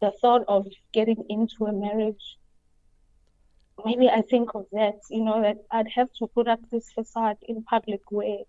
the 0.00 0.12
thought 0.20 0.44
of 0.46 0.66
getting 0.92 1.24
into 1.28 1.66
a 1.66 1.72
marriage, 1.72 2.38
maybe 3.84 4.08
I 4.08 4.22
think 4.22 4.54
of 4.54 4.66
that, 4.72 5.00
you 5.10 5.24
know, 5.24 5.40
that 5.42 5.58
I'd 5.70 5.88
have 5.94 6.12
to 6.18 6.26
put 6.26 6.48
up 6.48 6.60
this 6.70 6.92
facade 6.92 7.38
in 7.42 7.62
public 7.62 8.02
where 8.10 8.40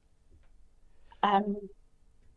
um 1.23 1.57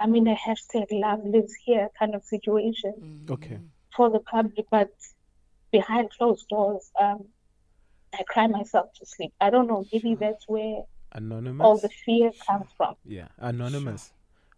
I'm 0.02 0.14
in 0.16 0.26
a 0.26 0.34
hashtag 0.34 0.86
love 0.90 1.24
lives 1.24 1.54
here 1.64 1.88
kind 1.96 2.14
of 2.16 2.24
situation 2.24 3.24
okay. 3.30 3.58
for 3.96 4.10
the 4.10 4.18
public, 4.18 4.66
but 4.68 4.90
behind 5.70 6.10
closed 6.10 6.48
doors, 6.48 6.90
um, 7.00 7.26
I 8.14 8.22
cry 8.24 8.46
myself 8.46 8.92
to 8.98 9.06
sleep. 9.06 9.32
I 9.40 9.50
don't 9.50 9.66
know, 9.66 9.84
maybe 9.92 10.14
that's 10.14 10.46
where 10.48 10.82
Anonymous. 11.12 11.64
all 11.64 11.78
the 11.78 11.88
fear 11.88 12.30
comes 12.46 12.66
from. 12.76 12.94
Yeah, 13.04 13.28
anonymous. 13.38 14.12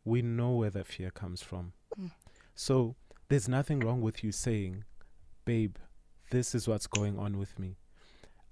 We 0.04 0.22
know 0.22 0.52
where 0.52 0.70
the 0.70 0.84
fear 0.84 1.10
comes 1.10 1.42
from. 1.42 1.72
Mm. 2.00 2.10
So 2.54 2.94
there's 3.28 3.48
nothing 3.48 3.80
wrong 3.80 4.00
with 4.00 4.22
you 4.22 4.32
saying, 4.32 4.84
babe, 5.44 5.76
this 6.30 6.54
is 6.54 6.68
what's 6.68 6.86
going 6.86 7.18
on 7.18 7.38
with 7.38 7.58
me. 7.58 7.76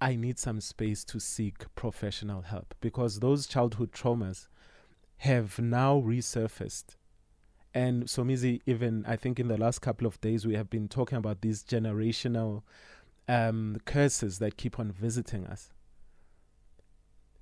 I 0.01 0.15
need 0.15 0.37
some 0.37 0.59
space 0.59 1.03
to 1.05 1.19
seek 1.19 1.73
professional 1.75 2.41
help 2.41 2.73
because 2.81 3.19
those 3.19 3.47
childhood 3.47 3.91
traumas 3.93 4.47
have 5.17 5.59
now 5.59 6.01
resurfaced. 6.01 6.95
And 7.73 8.03
Somizi, 8.03 8.59
even 8.65 9.05
I 9.07 9.15
think 9.15 9.39
in 9.39 9.47
the 9.47 9.57
last 9.57 9.79
couple 9.79 10.05
of 10.05 10.19
days, 10.21 10.45
we 10.45 10.55
have 10.55 10.69
been 10.69 10.87
talking 10.87 11.17
about 11.17 11.41
these 11.41 11.63
generational 11.63 12.63
um, 13.27 13.77
curses 13.85 14.39
that 14.39 14.57
keep 14.57 14.79
on 14.79 14.91
visiting 14.91 15.45
us. 15.47 15.71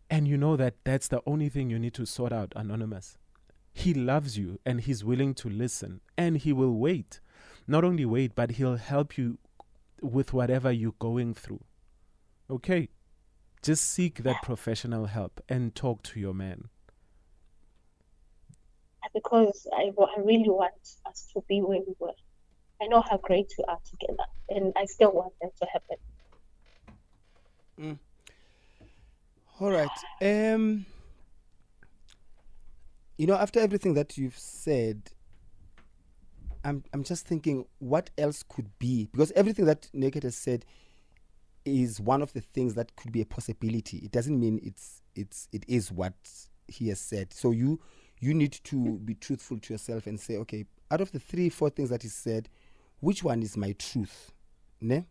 And 0.09 0.27
you 0.27 0.37
know 0.37 0.57
that 0.57 0.75
that's 0.83 1.07
the 1.07 1.21
only 1.25 1.47
thing 1.49 1.69
you 1.69 1.79
need 1.79 1.93
to 1.93 2.05
sort 2.05 2.33
out, 2.33 2.51
Anonymous. 2.55 3.17
He 3.73 3.93
loves 3.93 4.37
you 4.37 4.59
and 4.65 4.81
he's 4.81 5.05
willing 5.05 5.33
to 5.35 5.49
listen 5.49 6.01
and 6.17 6.37
he 6.37 6.51
will 6.51 6.73
wait. 6.73 7.21
Not 7.67 7.85
only 7.85 8.05
wait, 8.05 8.35
but 8.35 8.51
he'll 8.51 8.75
help 8.75 9.17
you 9.17 9.37
with 10.01 10.33
whatever 10.33 10.71
you're 10.71 10.95
going 10.99 11.33
through. 11.33 11.63
Okay? 12.49 12.89
Just 13.61 13.89
seek 13.89 14.23
that 14.23 14.41
professional 14.41 15.05
help 15.05 15.39
and 15.47 15.73
talk 15.73 16.03
to 16.03 16.19
your 16.19 16.33
man. 16.33 16.65
Because 19.13 19.67
I, 19.73 19.91
I 19.97 20.19
really 20.21 20.49
want 20.49 20.73
us 21.05 21.29
to 21.33 21.41
be 21.47 21.61
where 21.61 21.79
we 21.79 21.95
were. 21.99 22.13
I 22.81 22.87
know 22.87 23.01
how 23.07 23.17
great 23.17 23.53
we 23.57 23.63
are 23.67 23.79
together, 23.89 24.23
and 24.49 24.73
I 24.75 24.85
still 24.85 25.11
want 25.11 25.33
that 25.41 25.55
to 25.57 25.67
happen. 25.71 25.97
All 29.59 29.69
right. 29.71 29.89
Um, 30.21 30.85
you 33.17 33.27
know, 33.27 33.35
after 33.35 33.59
everything 33.59 33.93
that 33.93 34.17
you've 34.17 34.37
said, 34.37 35.11
I'm 36.63 36.83
I'm 36.93 37.03
just 37.03 37.27
thinking 37.27 37.65
what 37.77 38.09
else 38.17 38.43
could 38.47 38.69
be 38.79 39.07
because 39.11 39.31
everything 39.33 39.65
that 39.65 39.87
Naked 39.93 40.23
has 40.23 40.35
said 40.35 40.65
is 41.63 41.99
one 41.99 42.23
of 42.23 42.33
the 42.33 42.41
things 42.41 42.73
that 42.73 42.95
could 42.95 43.11
be 43.11 43.21
a 43.21 43.25
possibility. 43.25 43.97
It 43.97 44.11
doesn't 44.11 44.39
mean 44.39 44.59
it's 44.63 45.01
it's 45.15 45.47
it 45.51 45.63
is 45.67 45.91
what 45.91 46.13
he 46.67 46.89
has 46.89 46.99
said. 46.99 47.33
So 47.33 47.51
you 47.51 47.79
you 48.19 48.33
need 48.33 48.53
to 48.63 48.97
be 48.99 49.13
truthful 49.13 49.59
to 49.59 49.73
yourself 49.73 50.07
and 50.07 50.19
say, 50.19 50.37
okay, 50.37 50.65
out 50.89 51.01
of 51.01 51.11
the 51.11 51.19
three, 51.19 51.49
four 51.49 51.69
things 51.69 51.89
that 51.89 52.03
he 52.03 52.09
said, 52.09 52.49
which 53.01 53.23
one 53.23 53.43
is 53.43 53.57
my 53.57 53.73
truth? 53.73 54.31
Ne? 54.79 55.05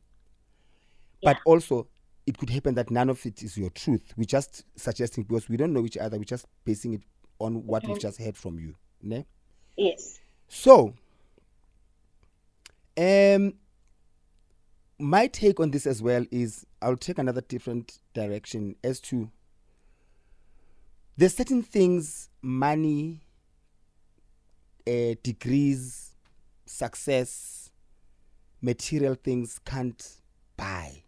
But 1.23 1.38
also, 1.44 1.87
it 2.26 2.38
could 2.38 2.50
happen 2.50 2.75
that 2.76 2.90
none 2.90 3.11
of 3.11 3.25
it 3.26 3.42
is 3.42 3.59
your 3.59 3.70
truth. 3.70 4.14
We're 4.16 4.25
just 4.25 4.64
suggesting 4.76 5.25
because 5.25 5.49
we 5.49 5.56
don't 5.56 5.73
know 5.73 5.85
each 5.85 5.99
other. 5.99 6.16
We're 6.16 6.25
just 6.25 6.47
basing 6.64 6.94
it 6.94 7.02
on 7.38 7.66
what 7.66 7.87
we've 7.87 7.99
just 7.99 8.18
heard 8.18 8.37
from 8.37 8.59
you. 8.59 8.75
Ne? 9.02 9.26
Yes. 9.76 10.18
So, 10.49 10.94
um, 12.97 13.54
my 14.99 15.26
take 15.26 15.61
on 15.61 15.70
this 15.70 15.87
as 15.87 16.02
well 16.02 16.25
is 16.30 16.66
I'll 16.82 16.97
take 16.97 17.18
another 17.18 17.40
different 17.40 17.99
direction 18.14 18.76
as 18.85 19.00
to 19.00 19.30
there's 21.16 21.37
certain 21.37 21.62
things 21.62 22.28
money 22.40 23.20
uh, 24.87 25.14
degrees, 25.23 26.14
success, 26.66 27.60
material 28.61 29.14
things 29.14 29.59
can't 29.64 30.21
buy. 30.57 31.02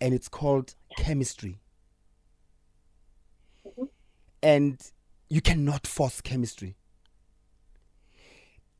And 0.00 0.12
it's 0.14 0.28
called 0.28 0.74
chemistry. 0.96 1.60
Mm-hmm. 3.66 3.84
And 4.42 4.80
you 5.30 5.40
cannot 5.40 5.86
force 5.86 6.20
chemistry. 6.20 6.76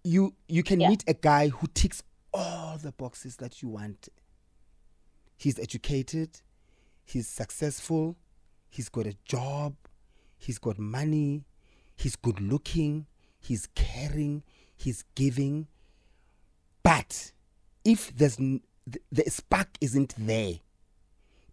You 0.02 0.35
you 0.49 0.62
can 0.62 0.81
Yeah. 0.81 0.90
meet 0.90 1.04
a 1.07 1.14
guy 1.14 1.49
who 1.49 1.66
ticks 1.69 2.02
all 2.33 2.76
the 2.78 2.93
boxes 2.93 3.37
that 3.37 3.62
you 3.62 3.69
want. 3.69 4.09
He's 5.37 5.59
educated, 5.59 6.43
he's 7.04 7.26
successful, 7.26 8.16
he's 8.69 8.88
got 8.88 9.07
a 9.07 9.16
job, 9.25 9.75
he's 10.38 10.59
got 10.59 10.78
money, 10.78 11.47
he's 11.97 12.16
good 12.16 12.40
looking, 12.40 13.07
he's 13.40 13.66
caring, 13.75 14.43
he's 14.76 15.04
giving. 15.14 15.69
But 16.85 17.33
if 17.85 18.14
there's 18.14 18.38
n- 18.38 18.61
the, 18.87 19.00
the 19.11 19.29
spark 19.29 19.71
isn't 19.81 20.14
there, 20.17 20.55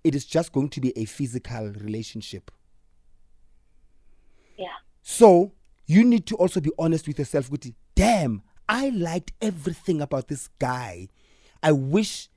it 0.04 0.14
is 0.14 0.26
just 0.26 0.52
going 0.52 0.70
to 0.70 0.82
be 0.82 0.96
a 0.98 1.06
physical 1.06 1.70
relationship. 1.70 2.52
Yeah. 4.58 4.68
So 5.02 5.54
you 5.88 6.04
need 6.04 6.28
to 6.28 6.36
also 6.36 6.60
be 6.60 6.72
honest 6.78 7.08
with 7.08 7.18
yourself. 7.18 7.50
Guti, 7.50 7.74
damn, 7.96 8.44
I 8.70 8.90
liked 8.90 9.32
everything 9.42 10.02
about 10.02 10.28
this 10.28 10.50
guy. 10.60 11.08
I 11.64 11.72
wish 11.72 12.30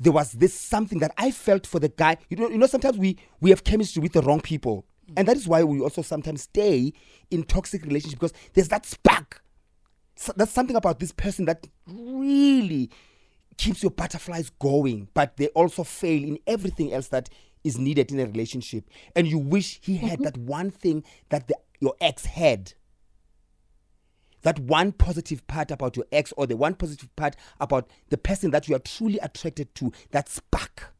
there 0.00 0.12
was 0.12 0.32
this 0.32 0.52
something 0.52 0.98
that 0.98 1.12
I 1.16 1.30
felt 1.30 1.66
for 1.66 1.78
the 1.78 1.88
guy. 1.88 2.16
You 2.28 2.36
know, 2.36 2.48
you 2.48 2.58
know, 2.58 2.66
sometimes 2.66 2.98
we 2.98 3.18
we 3.40 3.50
have 3.50 3.62
chemistry 3.64 4.02
with 4.02 4.12
the 4.12 4.22
wrong 4.22 4.40
people, 4.40 4.84
and 5.16 5.28
that 5.28 5.36
is 5.36 5.46
why 5.46 5.62
we 5.62 5.80
also 5.80 6.02
sometimes 6.02 6.42
stay 6.42 6.92
in 7.30 7.44
toxic 7.44 7.84
relationships 7.84 8.18
because 8.18 8.32
there's 8.54 8.68
that 8.68 8.84
spark. 8.84 9.42
That's 10.36 10.52
something 10.52 10.76
about 10.76 11.00
this 11.00 11.12
person 11.12 11.46
that 11.46 11.66
really 11.86 12.90
keeps 13.56 13.82
your 13.82 13.90
butterflies 13.90 14.50
going, 14.58 15.08
but 15.14 15.36
they 15.36 15.48
also 15.48 15.84
fail 15.84 16.22
in 16.22 16.38
everything 16.46 16.92
else 16.92 17.08
that 17.08 17.28
is 17.64 17.78
needed 17.78 18.10
in 18.10 18.20
a 18.20 18.26
relationship. 18.26 18.88
And 19.14 19.26
you 19.26 19.38
wish 19.38 19.80
he 19.82 19.96
had 19.96 20.14
mm-hmm. 20.14 20.24
that 20.24 20.38
one 20.38 20.70
thing 20.70 21.04
that 21.28 21.48
the, 21.48 21.56
your 21.80 21.94
ex 22.00 22.24
had. 22.24 22.72
That 24.42 24.58
one 24.58 24.90
positive 24.90 25.46
part 25.46 25.70
about 25.70 25.96
your 25.96 26.06
ex, 26.10 26.32
or 26.36 26.48
the 26.48 26.56
one 26.56 26.74
positive 26.74 27.14
part 27.14 27.36
about 27.60 27.88
the 28.08 28.18
person 28.18 28.50
that 28.50 28.68
you 28.68 28.74
are 28.74 28.80
truly 28.80 29.20
attracted 29.20 29.72
to, 29.76 29.92
that 30.10 30.28
spark. 30.28 30.92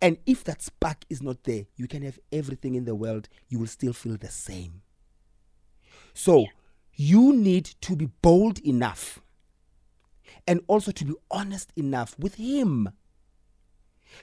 And 0.00 0.18
if 0.26 0.42
that 0.44 0.60
spark 0.60 1.04
is 1.08 1.22
not 1.22 1.44
there, 1.44 1.66
you 1.76 1.86
can 1.86 2.02
have 2.02 2.18
everything 2.32 2.74
in 2.74 2.84
the 2.84 2.96
world, 2.96 3.28
you 3.48 3.60
will 3.60 3.68
still 3.68 3.92
feel 3.92 4.16
the 4.16 4.28
same. 4.28 4.82
So, 6.14 6.46
you 7.02 7.32
need 7.32 7.64
to 7.80 7.96
be 7.96 8.06
bold 8.22 8.60
enough 8.60 9.20
and 10.46 10.60
also 10.68 10.92
to 10.92 11.04
be 11.04 11.14
honest 11.32 11.72
enough 11.76 12.16
with 12.18 12.36
him. 12.36 12.88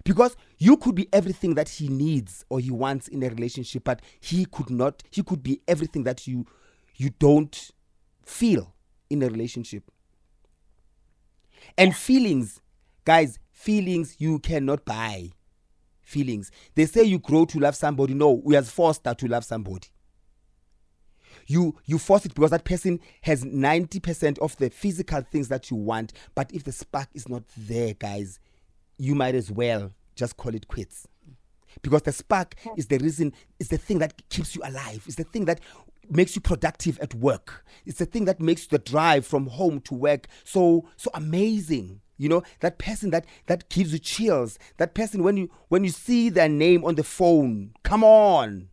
Because 0.05 0.37
you 0.57 0.77
could 0.77 0.95
be 0.95 1.09
everything 1.11 1.55
that 1.55 1.67
he 1.67 1.89
needs 1.89 2.45
or 2.49 2.59
he 2.59 2.71
wants 2.71 3.07
in 3.07 3.21
a 3.23 3.29
relationship, 3.29 3.83
but 3.83 4.01
he 4.21 4.45
could 4.45 4.69
not, 4.69 5.03
he 5.11 5.23
could 5.23 5.43
be 5.43 5.61
everything 5.67 6.03
that 6.03 6.25
you 6.25 6.45
you 6.95 7.09
don't 7.09 7.71
feel 8.23 8.73
in 9.09 9.23
a 9.23 9.29
relationship. 9.29 9.83
And 11.77 11.95
feelings, 11.95 12.61
guys, 13.03 13.39
feelings 13.51 14.15
you 14.19 14.39
cannot 14.39 14.85
buy. 14.85 15.31
Feelings. 16.01 16.51
They 16.75 16.85
say 16.85 17.03
you 17.03 17.19
grow 17.19 17.45
to 17.45 17.59
love 17.59 17.75
somebody. 17.75 18.13
No, 18.13 18.31
we 18.43 18.55
are 18.55 18.63
forced 18.63 19.03
to 19.03 19.27
love 19.27 19.43
somebody 19.43 19.87
you 21.49 21.75
you 21.85 21.97
force 21.97 22.25
it 22.25 22.33
because 22.33 22.51
that 22.51 22.63
person 22.63 22.99
has 23.21 23.43
90% 23.43 24.39
of 24.39 24.55
the 24.57 24.69
physical 24.69 25.21
things 25.21 25.47
that 25.49 25.69
you 25.69 25.77
want. 25.77 26.13
But 26.35 26.53
if 26.53 26.63
the 26.63 26.71
spark 26.71 27.09
is 27.13 27.27
not 27.27 27.43
there 27.57 27.93
guys 27.93 28.39
you 28.99 29.15
might 29.15 29.33
as 29.33 29.49
well 29.49 29.91
just 30.15 30.37
call 30.37 30.53
it 30.53 30.67
quits. 30.67 31.07
Because 31.81 32.01
the 32.03 32.11
spark 32.11 32.55
is 32.75 32.87
the 32.87 32.97
reason 32.97 33.33
is 33.59 33.69
the 33.69 33.77
thing 33.77 33.99
that 33.99 34.29
keeps 34.29 34.55
you 34.55 34.61
alive. 34.63 35.03
It's 35.07 35.15
the 35.15 35.23
thing 35.23 35.45
that 35.45 35.61
makes 36.09 36.35
you 36.35 36.41
productive 36.41 36.99
at 36.99 37.15
work. 37.15 37.65
It's 37.85 37.99
the 37.99 38.05
thing 38.05 38.25
that 38.25 38.41
makes 38.41 38.67
the 38.67 38.79
drive 38.79 39.25
from 39.25 39.47
home 39.47 39.79
to 39.81 39.93
work 39.93 40.27
so 40.43 40.87
so 40.97 41.09
amazing. 41.13 42.01
You 42.17 42.27
know 42.27 42.43
that 42.59 42.79
person 42.79 43.11
that 43.11 43.25
that 43.45 43.69
gives 43.69 43.93
you 43.93 43.99
chills 43.99 44.59
that 44.77 44.93
person 44.93 45.23
when 45.23 45.37
you 45.37 45.49
when 45.69 45.85
you 45.85 45.89
see 45.89 46.29
their 46.29 46.49
name 46.49 46.83
on 46.83 46.95
the 46.95 47.03
phone 47.03 47.71
come 47.83 48.03
on. 48.03 48.67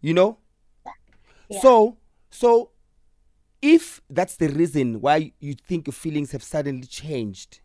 You 0.00 0.14
know 0.14 0.38
Yeah. 1.48 1.60
so, 1.60 1.98
so 2.30 2.70
if 3.62 4.00
that's 4.08 4.36
the 4.36 4.48
reason 4.48 5.00
why 5.00 5.32
you 5.40 5.54
think 5.54 5.86
your 5.86 5.92
feelings 5.92 6.32
have 6.32 6.42
suddenly 6.42 6.86
changed, 6.86 7.60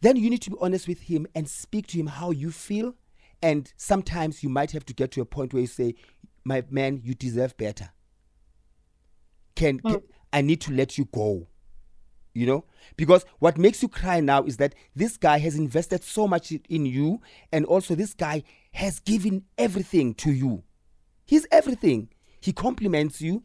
then 0.00 0.16
you 0.16 0.30
need 0.30 0.42
to 0.42 0.50
be 0.50 0.56
honest 0.60 0.86
with 0.86 1.00
him 1.02 1.26
and 1.34 1.48
speak 1.48 1.88
to 1.88 1.98
him 1.98 2.06
how 2.06 2.30
you 2.30 2.50
feel. 2.50 2.94
And 3.42 3.72
sometimes 3.76 4.42
you 4.42 4.48
might 4.48 4.72
have 4.72 4.84
to 4.86 4.94
get 4.94 5.12
to 5.12 5.20
a 5.20 5.24
point 5.24 5.52
where 5.52 5.60
you 5.60 5.68
say, 5.68 5.94
"My 6.44 6.64
man, 6.70 7.00
you 7.02 7.14
deserve 7.14 7.56
better. 7.56 7.90
Can, 9.54 9.80
mm. 9.80 9.90
can 9.90 10.02
I 10.32 10.42
need 10.42 10.60
to 10.62 10.72
let 10.72 10.98
you 10.98 11.06
go?" 11.06 11.48
You 12.34 12.46
know, 12.46 12.64
because 12.96 13.24
what 13.40 13.58
makes 13.58 13.82
you 13.82 13.88
cry 13.88 14.20
now 14.20 14.44
is 14.44 14.58
that 14.58 14.74
this 14.94 15.16
guy 15.16 15.38
has 15.38 15.56
invested 15.56 16.04
so 16.04 16.28
much 16.28 16.52
in 16.52 16.86
you, 16.86 17.20
and 17.52 17.64
also 17.64 17.94
this 17.94 18.14
guy 18.14 18.44
has 18.72 19.00
given 19.00 19.44
everything 19.56 20.14
to 20.14 20.32
you. 20.32 20.62
He's 21.28 21.46
everything. 21.52 22.08
He 22.40 22.52
compliments 22.54 23.20
you. 23.20 23.44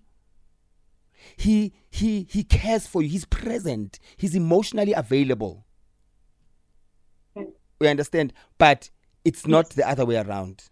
He 1.36 1.74
he 1.92 2.26
he 2.30 2.44
cares 2.46 2.88
for 2.88 3.02
you. 3.02 3.10
He's 3.10 3.26
present. 3.26 4.00
He's 4.18 4.36
emotionally 4.36 4.94
available. 4.94 5.66
We 7.80 7.88
understand, 7.90 8.32
but 8.58 8.90
it's 9.26 9.46
not 9.46 9.72
the 9.72 9.88
other 9.88 10.06
way 10.06 10.16
around 10.16 10.64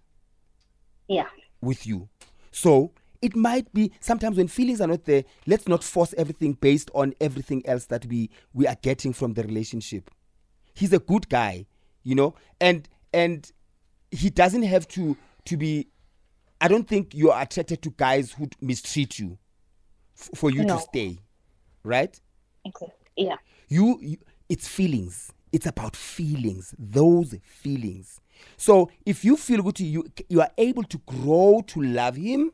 Yeah. 1.10 1.28
with 1.62 1.86
you. 1.86 2.08
So 2.52 2.94
it 3.22 3.36
might 3.36 3.72
be 3.74 3.92
sometimes 4.00 4.38
when 4.38 4.48
feelings 4.48 4.80
are 4.80 4.88
not 4.88 5.04
there, 5.04 5.26
let's 5.46 5.68
not 5.68 5.84
force 5.84 6.14
everything 6.18 6.54
based 6.54 6.90
on 6.96 7.14
everything 7.20 7.66
else 7.68 7.86
that 7.88 8.06
we 8.06 8.30
we 8.54 8.68
are 8.68 8.78
getting 8.82 9.12
from 9.12 9.34
the 9.34 9.44
relationship. 9.44 10.10
He's 10.74 10.94
a 10.94 11.00
good 11.00 11.28
guy, 11.28 11.66
you 12.04 12.16
know, 12.16 12.36
and 12.62 12.88
and 13.14 13.52
he 14.12 14.30
doesn't 14.30 14.64
have 14.64 14.88
to 14.90 15.18
to 15.46 15.58
be. 15.58 15.88
I 16.62 16.68
don't 16.68 16.88
think 16.88 17.14
you 17.14 17.32
are 17.32 17.42
attracted 17.42 17.82
to 17.82 17.90
guys 17.98 18.32
who 18.32 18.48
mistreat 18.62 19.20
you 19.20 19.38
f- 20.18 20.30
for 20.36 20.52
you 20.52 20.64
No. 20.64 20.76
to 20.78 20.82
stay, 20.82 21.20
right? 21.84 22.18
Exactly. 22.64 22.90
Yeah. 23.18 23.36
you, 23.68 23.98
you 24.02 24.18
it's 24.48 24.68
feelings 24.68 25.34
it's 25.52 25.66
about 25.66 25.96
feelings 25.98 26.74
those 26.80 27.36
feelings 27.44 28.22
so 28.56 28.90
if 29.06 29.26
you 29.26 29.36
feel 29.36 29.62
good 29.62 29.80
you 29.82 30.06
you 30.30 30.40
are 30.42 30.50
able 30.58 30.84
to 30.84 30.98
grow 31.00 31.62
to 31.68 31.82
love 31.82 32.16
him 32.16 32.52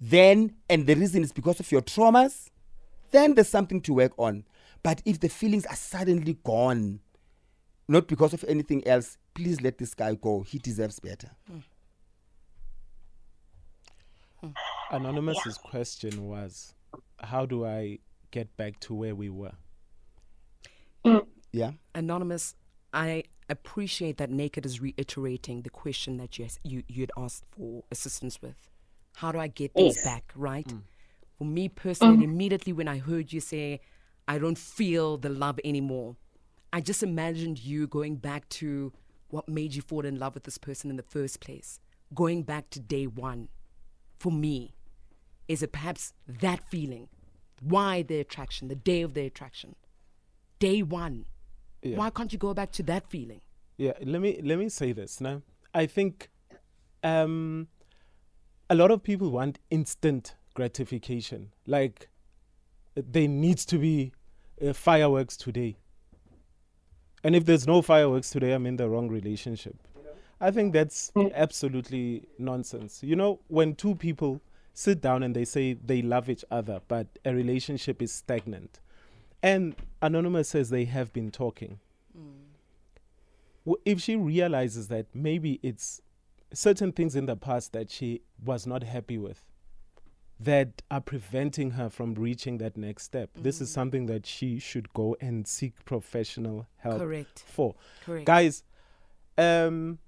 then 0.00 0.54
and 0.70 0.86
the 0.86 0.94
reason 0.94 1.22
is 1.22 1.32
because 1.32 1.58
of 1.60 1.70
your 1.72 1.82
traumas 1.82 2.50
then 3.10 3.34
there's 3.34 3.48
something 3.48 3.80
to 3.80 3.94
work 3.94 4.12
on 4.18 4.44
but 4.82 5.02
if 5.04 5.18
the 5.20 5.28
feelings 5.28 5.66
are 5.66 5.76
suddenly 5.76 6.38
gone 6.44 7.00
not 7.88 8.06
because 8.06 8.32
of 8.32 8.44
anything 8.46 8.86
else 8.86 9.18
please 9.34 9.60
let 9.60 9.78
this 9.78 9.94
guy 9.94 10.14
go 10.14 10.42
he 10.42 10.58
deserves 10.58 11.00
better 11.00 11.30
hmm. 11.50 11.58
Hmm. 14.40 14.50
Anonymous's 14.90 15.58
question 15.58 16.26
was, 16.26 16.74
how 17.20 17.44
do 17.46 17.64
I 17.66 17.98
get 18.30 18.56
back 18.56 18.78
to 18.80 18.94
where 18.94 19.14
we 19.14 19.28
were? 19.28 19.52
Hmm. 21.04 21.18
yeah 21.52 21.72
Anonymous, 21.94 22.54
I 22.92 23.24
appreciate 23.48 24.18
that 24.18 24.30
Naked 24.30 24.66
is 24.66 24.80
reiterating 24.80 25.62
the 25.62 25.70
question 25.70 26.16
that 26.18 26.38
you, 26.38 26.46
you, 26.64 26.82
you'd 26.88 27.12
asked 27.16 27.44
for 27.50 27.84
assistance 27.90 28.40
with. 28.42 28.68
How 29.16 29.32
do 29.32 29.38
I 29.38 29.48
get 29.48 29.72
things 29.74 29.96
Yes. 29.96 30.04
back, 30.04 30.32
right? 30.34 30.70
Hmm. 30.70 30.78
For 31.38 31.44
me 31.44 31.68
personally, 31.68 32.24
immediately 32.24 32.72
when 32.72 32.88
I 32.88 32.98
heard 32.98 33.32
you 33.32 33.40
say, 33.40 33.80
I 34.26 34.38
don't 34.38 34.58
feel 34.58 35.16
the 35.16 35.28
love 35.28 35.58
anymore, 35.64 36.16
I 36.72 36.80
just 36.80 37.02
imagined 37.02 37.58
you 37.58 37.86
going 37.86 38.16
back 38.16 38.48
to 38.50 38.92
what 39.28 39.48
made 39.48 39.74
you 39.74 39.82
fall 39.82 40.04
in 40.04 40.18
love 40.18 40.34
with 40.34 40.44
this 40.44 40.58
person 40.58 40.90
in 40.90 40.96
the 40.96 41.02
first 41.02 41.40
place. 41.40 41.80
Going 42.14 42.42
back 42.42 42.70
to 42.70 42.80
day 42.80 43.06
one. 43.06 43.48
For 44.18 44.32
me, 44.32 44.74
is 45.46 45.62
it 45.62 45.72
perhaps 45.72 46.12
that 46.26 46.68
feeling? 46.68 47.08
Why 47.60 48.02
the 48.02 48.20
attraction, 48.20 48.68
the 48.68 48.74
day 48.74 49.02
of 49.02 49.14
the 49.14 49.26
attraction? 49.26 49.74
Day 50.58 50.82
one. 50.82 51.26
Yeah. 51.82 51.96
Why 51.96 52.10
can't 52.10 52.32
you 52.32 52.38
go 52.38 52.54
back 52.54 52.72
to 52.72 52.82
that 52.84 53.08
feeling? 53.08 53.40
Yeah, 53.76 53.92
let 54.02 54.20
me 54.20 54.40
let 54.42 54.58
me 54.58 54.68
say 54.68 54.92
this 54.92 55.20
now. 55.20 55.42
I 55.72 55.86
think 55.86 56.30
um 57.04 57.68
a 58.68 58.74
lot 58.74 58.90
of 58.90 59.02
people 59.02 59.30
want 59.30 59.60
instant 59.70 60.34
gratification. 60.54 61.52
Like 61.66 62.08
there 62.94 63.28
needs 63.28 63.64
to 63.66 63.78
be 63.78 64.12
uh, 64.60 64.72
fireworks 64.72 65.36
today. 65.36 65.78
And 67.22 67.34
if 67.34 67.44
there's 67.44 67.66
no 67.66 67.82
fireworks 67.82 68.30
today, 68.30 68.52
I'm 68.52 68.66
in 68.66 68.76
the 68.76 68.88
wrong 68.88 69.08
relationship. 69.08 69.76
I 70.40 70.50
think 70.50 70.72
that's 70.72 71.10
hmm. 71.14 71.28
absolutely 71.34 72.28
nonsense. 72.38 73.02
You 73.02 73.16
know, 73.16 73.40
when 73.48 73.74
two 73.74 73.94
people 73.94 74.40
sit 74.72 75.00
down 75.00 75.22
and 75.22 75.34
they 75.34 75.44
say 75.44 75.72
they 75.74 76.02
love 76.02 76.30
each 76.30 76.44
other, 76.50 76.80
but 76.86 77.06
a 77.24 77.34
relationship 77.34 78.00
is 78.00 78.12
stagnant, 78.12 78.80
and 79.42 79.74
Anonymous 80.00 80.48
says 80.48 80.70
they 80.70 80.84
have 80.84 81.12
been 81.12 81.30
talking. 81.30 81.80
W- 83.66 83.82
If 83.84 84.00
she 84.00 84.16
realizes 84.16 84.88
that 84.88 85.06
maybe 85.14 85.58
it's 85.62 86.00
certain 86.52 86.92
things 86.92 87.14
in 87.14 87.26
the 87.26 87.36
past 87.36 87.72
that 87.72 87.90
she 87.90 88.22
was 88.42 88.66
not 88.66 88.82
happy 88.82 89.18
with 89.18 89.44
that 90.40 90.82
are 90.90 91.00
preventing 91.00 91.72
her 91.72 91.90
from 91.90 92.14
reaching 92.14 92.58
that 92.58 92.76
next 92.76 93.02
step, 93.02 93.30
this 93.34 93.60
is 93.60 93.68
hmm. 93.70 93.74
something 93.74 94.06
that 94.06 94.24
she 94.24 94.60
should 94.60 94.92
go 94.92 95.16
and 95.20 95.48
seek 95.48 95.84
professional 95.84 96.68
help 96.76 96.98
Correct. 96.98 97.42
for. 97.44 97.74
Correct. 98.04 98.24
Guys, 98.24 98.62
um, 99.36 99.98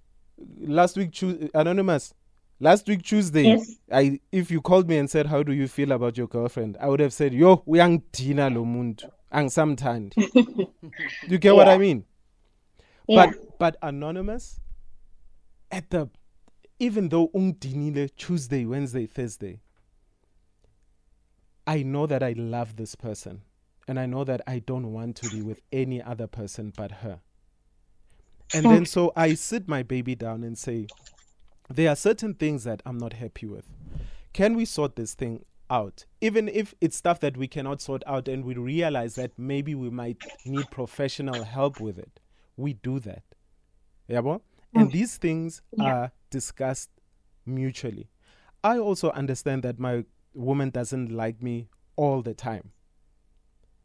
last 0.58 0.96
week, 0.96 1.20
Anonymous, 1.54 2.14
last 2.60 2.86
week 2.88 3.02
Tuesday, 3.02 3.42
Yes. 3.44 3.76
I 3.92 4.20
if 4.32 4.50
you 4.50 4.60
called 4.60 4.88
me 4.88 4.98
and 4.98 5.10
said, 5.10 5.26
How 5.26 5.42
do 5.42 5.52
you 5.52 5.68
feel 5.68 5.92
about 5.92 6.16
your 6.18 6.26
girlfriend? 6.26 6.76
I 6.80 6.88
would 6.88 7.00
have 7.00 7.12
said, 7.12 7.32
Yo, 7.34 7.58
uyangidina 7.66 8.52
lo 8.54 8.64
muntu. 8.64 9.10
Angisamthandi." 9.32 10.68
you 11.28 11.38
get 11.38 11.54
what 11.54 11.68
I 11.68 11.78
mean? 11.78 12.04
Yeah. 13.06 13.26
But 13.26 13.58
but 13.58 13.76
anonymous, 13.82 14.60
at 15.70 15.90
the 15.90 16.08
even 16.78 17.08
though 17.10 17.28
ungdinile 17.28 18.14
Tuesday, 18.16 18.64
Wednesday, 18.64 19.06
Thursday, 19.06 19.60
I 21.66 21.82
know 21.82 22.06
that 22.06 22.22
I 22.22 22.32
love 22.36 22.76
this 22.76 22.94
person. 22.94 23.42
And 23.86 23.98
I 23.98 24.06
know 24.06 24.24
that 24.24 24.40
I 24.46 24.60
don't 24.60 24.92
want 24.92 25.16
to 25.16 25.30
be 25.30 25.42
with 25.42 25.60
any 25.72 26.00
other 26.02 26.26
person 26.26 26.72
but 26.76 26.90
her. 26.92 27.20
And 28.54 28.64
then 28.64 28.86
so 28.86 29.12
I 29.16 29.34
sit 29.34 29.68
my 29.68 29.82
baby 29.82 30.14
down 30.14 30.42
and 30.42 30.58
say, 30.58 30.86
there 31.68 31.90
are 31.90 31.96
certain 31.96 32.34
things 32.34 32.64
that 32.64 32.82
I'm 32.84 32.98
not 32.98 33.14
happy 33.14 33.46
with. 33.46 33.68
Can 34.32 34.54
we 34.56 34.64
sort 34.64 34.96
this 34.96 35.14
thing 35.14 35.44
out? 35.68 36.04
Even 36.20 36.48
if 36.48 36.74
it's 36.80 36.96
stuff 36.96 37.20
that 37.20 37.36
we 37.36 37.46
cannot 37.46 37.80
sort 37.80 38.02
out 38.06 38.26
and 38.28 38.44
we 38.44 38.54
realize 38.54 39.14
that 39.14 39.38
maybe 39.38 39.74
we 39.74 39.90
might 39.90 40.18
need 40.44 40.70
professional 40.70 41.44
help 41.44 41.80
with 41.80 41.98
it, 41.98 42.20
we 42.56 42.74
do 42.74 42.98
that. 43.00 43.22
Yabo? 44.08 44.40
And 44.74 44.88
mm. 44.88 44.92
these 44.92 45.16
things 45.16 45.62
are 45.80 46.12
discussed 46.30 46.90
mutually. 47.46 48.08
I 48.62 48.78
also 48.78 49.10
understand 49.10 49.62
that 49.62 49.78
my 49.78 50.04
woman 50.34 50.70
doesn't 50.70 51.10
like 51.10 51.42
me 51.42 51.68
all 51.96 52.22
the 52.22 52.34
time 52.34 52.72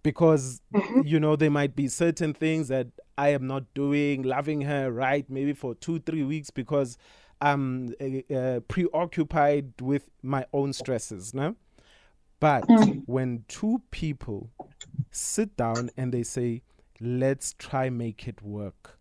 because 0.03 0.61
mm-hmm. 0.73 1.01
you 1.03 1.19
know 1.19 1.35
there 1.35 1.49
might 1.49 1.75
be 1.75 1.87
certain 1.87 2.33
things 2.33 2.67
that 2.67 2.87
I 3.17 3.29
am 3.29 3.47
not 3.47 3.73
doing, 3.73 4.23
loving 4.23 4.61
her 4.61 4.91
right, 4.91 5.29
maybe 5.29 5.53
for 5.53 5.75
two 5.75 5.99
three 5.99 6.23
weeks 6.23 6.49
because 6.49 6.97
I'm 7.41 7.93
uh, 8.33 8.61
preoccupied 8.67 9.73
with 9.81 10.09
my 10.21 10.45
own 10.53 10.73
stresses. 10.73 11.33
No, 11.33 11.55
but 12.39 12.65
when 13.05 13.45
two 13.47 13.81
people 13.91 14.49
sit 15.11 15.55
down 15.57 15.89
and 15.97 16.13
they 16.13 16.23
say, 16.23 16.61
"Let's 16.99 17.53
try 17.53 17.89
make 17.89 18.27
it 18.27 18.41
work," 18.41 18.99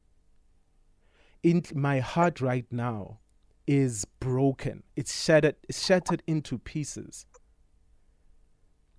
in 1.43 1.63
my 1.75 2.01
heart 2.01 2.41
right 2.41 2.67
now 2.71 3.19
is 3.67 4.05
broken. 4.21 4.83
It's 4.95 5.25
shattered, 5.25 5.57
it's 5.69 5.85
shattered 5.85 6.23
into 6.27 6.59
pieces 6.59 7.27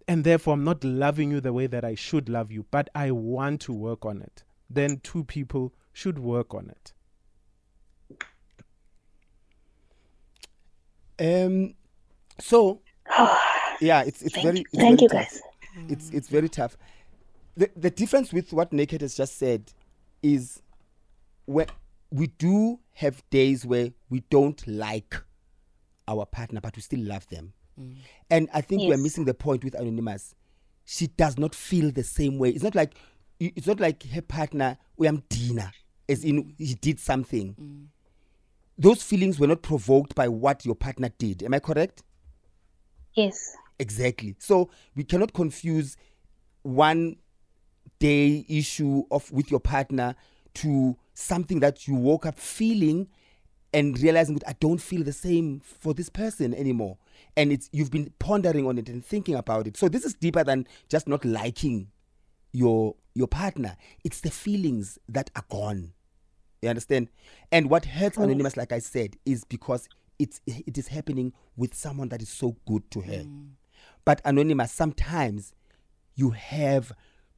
and 0.07 0.23
therefore 0.23 0.53
I'm 0.53 0.63
not 0.63 0.83
loving 0.83 1.31
you 1.31 1.41
the 1.41 1.53
way 1.53 1.67
that 1.67 1.83
I 1.83 1.95
should 1.95 2.29
love 2.29 2.51
you, 2.51 2.65
but 2.71 2.89
I 2.93 3.11
want 3.11 3.61
to 3.61 3.73
work 3.73 4.05
on 4.05 4.21
it, 4.21 4.43
then 4.69 4.99
two 5.03 5.23
people 5.23 5.73
should 5.93 6.19
work 6.19 6.53
on 6.53 6.69
it. 6.69 6.93
Um, 11.17 11.75
so 12.39 12.81
yeah, 13.79 14.01
it's 14.03 14.21
it's 14.21 14.37
very 14.41 14.61
it's 14.61 14.71
Thank 14.73 14.99
very 14.99 15.01
you, 15.01 15.07
tough. 15.09 15.11
guys. 15.11 15.41
It's 15.89 16.09
it's 16.11 16.27
very 16.27 16.49
tough. 16.49 16.77
The 17.55 17.69
the 17.75 17.89
difference 17.89 18.33
with 18.33 18.51
what 18.53 18.73
Naked 18.73 19.01
has 19.01 19.15
just 19.15 19.37
said 19.37 19.71
is 20.21 20.61
when 21.45 21.67
we 22.11 22.27
do 22.27 22.79
have 22.93 23.23
days 23.29 23.65
where 23.65 23.91
we 24.09 24.21
don't 24.29 24.65
like 24.67 25.15
our 26.07 26.25
partner, 26.25 26.61
but 26.61 26.75
we 26.75 26.81
still 26.81 27.01
love 27.01 27.27
them. 27.29 27.53
And 28.29 28.47
I 28.53 28.61
think 28.61 28.83
we're 28.83 28.97
missing 28.97 29.25
the 29.25 29.33
point 29.33 29.63
with 29.63 29.73
Anonymous. 29.75 30.33
She 30.85 31.07
does 31.07 31.37
not 31.37 31.53
feel 31.53 31.91
the 31.91 32.03
same 32.03 32.37
way. 32.37 32.51
It's 32.51 32.63
not 32.63 32.75
like 32.75 32.93
it's 33.39 33.67
not 33.67 33.79
like 33.79 34.03
her 34.09 34.21
partner, 34.21 34.77
we 34.97 35.07
am 35.07 35.23
Dina, 35.29 35.71
as 36.07 36.23
in 36.23 36.53
he 36.57 36.75
did 36.75 36.99
something. 36.99 37.55
Mm. 37.59 37.85
Those 38.77 39.01
feelings 39.03 39.39
were 39.39 39.47
not 39.47 39.61
provoked 39.61 40.15
by 40.15 40.27
what 40.27 40.65
your 40.65 40.75
partner 40.75 41.09
did. 41.17 41.43
Am 41.43 41.53
I 41.53 41.59
correct? 41.59 42.03
Yes. 43.13 43.55
Exactly. 43.79 44.35
So 44.39 44.69
we 44.95 45.03
cannot 45.03 45.33
confuse 45.33 45.97
one 46.63 47.17
day 47.99 48.45
issue 48.49 49.03
of 49.11 49.31
with 49.31 49.49
your 49.51 49.59
partner 49.59 50.15
to 50.55 50.97
something 51.13 51.59
that 51.61 51.87
you 51.87 51.95
woke 51.95 52.25
up 52.25 52.37
feeling 52.37 53.07
and 53.73 53.99
realizing 53.99 54.35
that 54.35 54.47
I 54.47 54.55
don't 54.59 54.79
feel 54.79 55.03
the 55.03 55.13
same 55.13 55.59
for 55.59 55.93
this 55.93 56.09
person 56.09 56.53
anymore. 56.53 56.97
And 57.35 57.51
it's 57.51 57.69
you've 57.71 57.91
been 57.91 58.13
pondering 58.19 58.65
on 58.65 58.77
it 58.77 58.87
and 58.87 59.05
thinking 59.05 59.35
about 59.35 59.67
it. 59.67 59.77
So 59.77 59.89
this 59.89 60.05
is 60.05 60.13
deeper 60.13 60.43
than 60.43 60.67
just 60.89 61.07
not 61.07 61.25
liking 61.25 61.87
your 62.55 62.95
your 63.13 63.27
partner. 63.27 63.75
It's 64.03 64.21
the 64.21 64.31
feelings 64.31 64.97
that 65.09 65.29
are 65.35 65.43
gone. 65.49 65.93
You 66.61 66.69
understand? 66.69 67.09
And 67.51 67.69
what 67.69 67.85
hurts 67.85 68.17
Anonymous, 68.17 68.57
like 68.57 68.71
I 68.71 68.79
said, 68.79 69.17
is 69.25 69.43
because 69.43 69.87
it's 70.17 70.41
it 70.47 70.77
is 70.77 70.87
happening 70.87 71.33
with 71.57 71.73
someone 71.73 72.09
that 72.09 72.21
is 72.21 72.29
so 72.29 72.55
good 72.65 72.89
to 72.91 73.01
her. 73.01 73.23
Mm. 73.23 73.49
But 74.05 74.21
Anonymous, 74.23 74.71
sometimes 74.71 75.53
you 76.15 76.31
have 76.31 76.91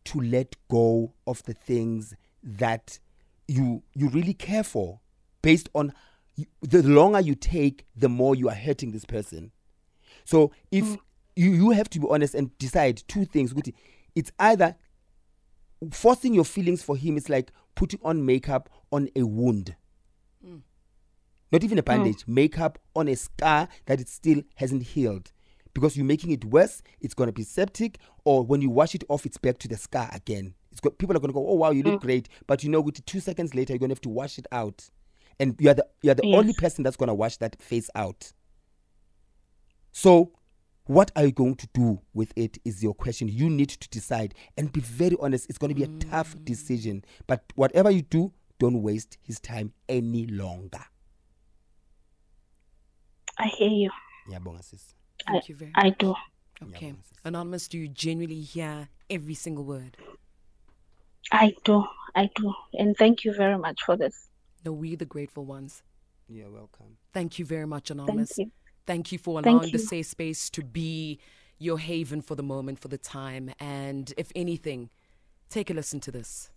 to 0.05 0.19
let 0.19 0.55
go 0.69 1.13
of 1.25 1.43
the 1.43 1.53
things 1.53 2.13
that 2.43 2.99
you 3.47 3.83
you 3.93 4.09
really 4.09 4.33
care 4.33 4.63
for 4.63 4.99
based 5.41 5.69
on 5.73 5.93
the 6.61 6.83
longer 6.83 7.19
you 7.19 7.33
take 7.35 7.85
the 7.95 8.07
more 8.07 8.35
you 8.35 8.47
are 8.47 8.55
hurting 8.55 8.91
this 8.91 9.05
person 9.05 9.51
so 10.23 10.51
if 10.71 10.85
mm. 10.85 10.97
you 11.35 11.51
you 11.51 11.71
have 11.71 11.89
to 11.89 11.99
be 11.99 12.07
honest 12.09 12.35
and 12.35 12.55
decide 12.59 13.01
two 13.07 13.25
things 13.25 13.53
it's 14.15 14.31
either 14.39 14.75
forcing 15.91 16.33
your 16.33 16.45
feelings 16.45 16.83
for 16.83 16.97
him 16.97 17.17
is 17.17 17.29
like 17.29 17.51
putting 17.75 17.99
on 18.03 18.25
makeup 18.25 18.69
on 18.91 19.09
a 19.15 19.23
wound. 19.23 19.75
Hmm. 20.43 20.57
Not 21.51 21.63
even 21.63 21.77
a 21.77 21.81
hmm. 21.81 21.85
bandage 21.85 22.23
makeup 22.27 22.79
on 22.95 23.07
a 23.07 23.15
scar 23.15 23.67
that 23.85 23.99
it 24.01 24.09
still 24.09 24.41
hasn't 24.55 24.83
healed. 24.83 25.31
Because 25.73 25.95
you're 25.95 26.05
making 26.05 26.31
it 26.31 26.43
worse 26.43 26.81
it's 26.99 27.13
going 27.13 27.27
to 27.27 27.33
be 27.33 27.43
septic 27.43 27.99
or 28.25 28.43
when 28.43 28.61
you 28.61 28.69
wash 28.69 28.95
it 28.95 29.03
off 29.09 29.27
it's 29.27 29.37
back 29.37 29.59
to 29.59 29.67
the 29.67 29.77
scar 29.77 30.09
again. 30.13 30.55
It's 30.71 30.81
got 30.81 30.97
people 30.97 31.15
are 31.15 31.19
going 31.19 31.29
to 31.29 31.33
go 31.33 31.47
oh 31.47 31.55
wow 31.55 31.71
you 31.71 31.83
look 31.83 32.01
hmm. 32.01 32.05
great. 32.05 32.29
But 32.47 32.63
you 32.63 32.69
know 32.69 32.81
with 32.81 33.05
two 33.05 33.19
seconds 33.19 33.53
later 33.53 33.73
you're 33.73 33.79
going 33.79 33.89
to 33.89 33.93
have 33.95 34.01
to 34.01 34.09
wash 34.09 34.37
it 34.37 34.47
out. 34.51 34.89
And 35.39 35.55
you're 35.59 35.75
the 35.75 35.87
you're 36.01 36.15
the 36.15 36.33
only 36.33 36.53
person 36.53 36.83
that's 36.83 36.97
going 36.97 37.09
to 37.09 37.13
wash 37.13 37.37
that 37.37 37.61
face 37.61 37.89
out. 37.93 38.33
So 39.91 40.31
what 40.87 41.11
are 41.15 41.25
you 41.25 41.31
going 41.31 41.55
to 41.55 41.67
do 41.73 41.99
with 42.13 42.31
it 42.35 42.57
is 42.65 42.81
your 42.83 42.93
question 42.93 43.27
you 43.27 43.49
need 43.49 43.69
to 43.69 43.89
decide 43.89 44.33
and 44.57 44.71
be 44.71 44.81
very 44.81 45.15
honest 45.21 45.47
it's 45.49 45.57
going 45.57 45.69
to 45.69 45.75
be 45.75 45.83
a 45.83 46.09
tough 46.09 46.35
mm. 46.35 46.45
decision 46.45 47.03
but 47.27 47.43
whatever 47.55 47.91
you 47.91 48.01
do 48.01 48.31
don't 48.59 48.81
waste 48.81 49.17
his 49.21 49.39
time 49.39 49.71
any 49.87 50.25
longer 50.27 50.83
I 53.37 53.47
hear 53.47 53.69
you. 53.69 53.91
Yeah, 54.29 54.39
sis. 54.61 54.95
Thank 55.25 55.49
you 55.49 55.55
very 55.55 55.71
much. 55.75 55.85
I 55.85 55.89
do. 55.91 56.15
Okay. 56.63 56.93
Anonymous, 57.23 57.67
do 57.67 57.77
you 57.77 57.87
genuinely 57.87 58.41
hear 58.41 58.89
every 59.09 59.35
single 59.35 59.63
word? 59.63 59.97
I 61.31 61.53
do. 61.63 61.85
I 62.15 62.29
do. 62.35 62.53
And 62.73 62.97
thank 62.97 63.23
you 63.23 63.33
very 63.33 63.57
much 63.57 63.83
for 63.85 63.95
this. 63.95 64.29
No, 64.65 64.73
we 64.73 64.95
the 64.95 65.05
grateful 65.05 65.45
ones. 65.45 65.83
You're 66.27 66.49
welcome. 66.49 66.97
Thank 67.13 67.37
you 67.37 67.45
very 67.45 67.67
much, 67.67 67.91
Anonymous. 67.91 68.33
Thank 68.35 68.47
you. 68.47 68.51
Thank 68.87 69.11
you 69.11 69.19
for 69.19 69.41
Thank 69.41 69.53
allowing 69.53 69.71
the 69.71 69.79
safe 69.79 70.07
space 70.07 70.49
to 70.51 70.63
be 70.63 71.19
your 71.59 71.77
haven 71.77 72.21
for 72.21 72.35
the 72.35 72.43
moment, 72.43 72.79
for 72.79 72.87
the 72.87 72.97
time. 72.97 73.51
And 73.59 74.13
if 74.17 74.31
anything, 74.35 74.89
take 75.49 75.69
a 75.69 75.73
listen 75.73 75.99
to 76.01 76.11
this. 76.11 76.49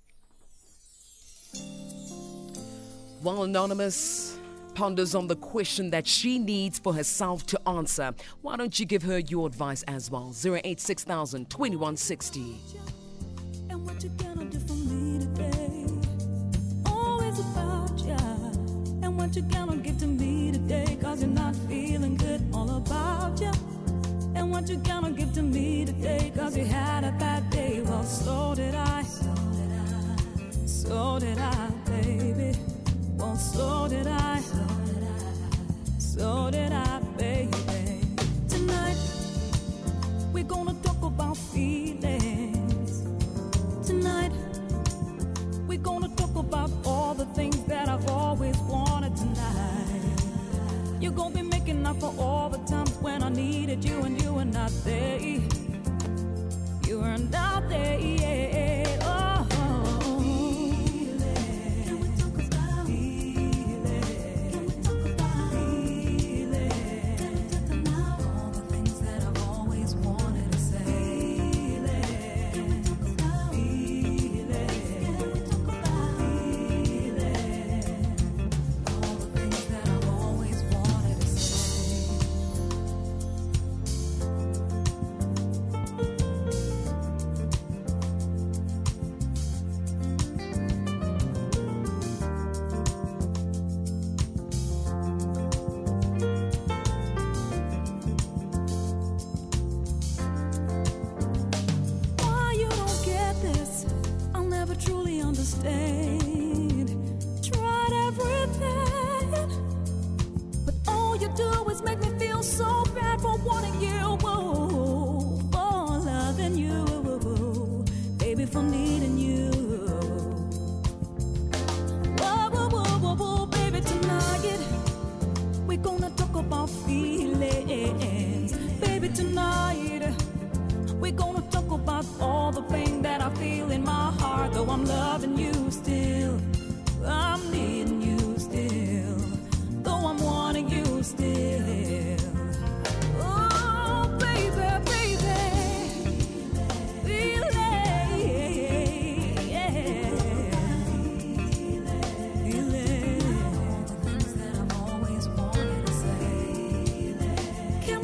While 3.23 3.43
Anonymous 3.43 4.39
ponders 4.75 5.15
on 5.15 5.27
the 5.27 5.37
question 5.37 5.91
that 5.91 6.07
she 6.07 6.39
needs 6.39 6.79
for 6.79 6.95
herself 6.95 7.45
to 7.47 7.61
answer, 7.69 8.15
why 8.43 8.57
don't 8.57 8.79
you 8.79 8.87
give 8.87 9.03
her 9.03 9.19
your 9.19 9.47
advice 9.47 9.83
as 9.89 10.11
well? 10.11 10.33
086,000 10.33 11.51
2160. 11.51 12.61
And 13.69 13.85
what 13.85 14.03
you 14.03 14.11
gonna 14.11 14.45
do 14.45 14.59
for 14.61 14.75
me 14.75 15.19
today? 15.19 15.87
Always 16.87 17.39
about 17.41 17.99
ya. 17.99 18.17
And 19.03 19.19
what 19.19 19.35
you 19.35 19.43
gonna 19.43 19.77
give 19.77 19.99
to 19.99 20.07
me 20.07 20.53
today? 20.53 20.97
Cause 21.01 21.23
you're 21.23 21.31
not 21.31 21.57
feeling 21.69 21.90
good, 22.31 22.55
all 22.55 22.71
about 22.77 23.41
you 23.41 23.51
And 24.35 24.51
what 24.51 24.69
you 24.69 24.77
gonna 24.77 25.11
give 25.11 25.33
to 25.35 25.43
me 25.43 25.85
today? 25.85 26.33
Cause 26.37 26.57
you 26.57 26.65
had 26.65 27.03
a 27.05 27.13
bad 27.13 27.51
day. 27.51 27.83
Well, 27.85 28.05
so 28.05 28.55
did 28.55 28.75
I. 28.75 29.03
So 30.67 31.19
did 31.19 31.39
I, 31.39 31.71
baby. 31.87 32.53
Well, 33.19 33.37
so 33.37 33.89
did 33.89 34.07
I. 34.07 34.41
So 35.99 36.51
did 36.51 36.73
I, 36.73 37.01
baby. 37.17 38.01
Tonight, 38.49 38.99
we're 40.33 40.51
gonna 40.55 40.77
talk 40.83 41.03
about 41.03 41.37
feelings. 41.37 41.90
Up 51.71 52.01
for 52.01 52.13
all 52.19 52.49
the 52.49 52.59
times 52.59 52.91
when 53.01 53.23
I 53.23 53.29
needed 53.29 53.85
you 53.85 54.03
and 54.03 54.21
you 54.21 54.35
were 54.35 54.45
not 54.45 54.73
there. 54.85 55.21
You 56.87 57.01
were 57.01 57.17
not 57.17 57.69
there. 57.69 58.70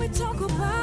Talk 0.08 0.40
about? 0.40 0.75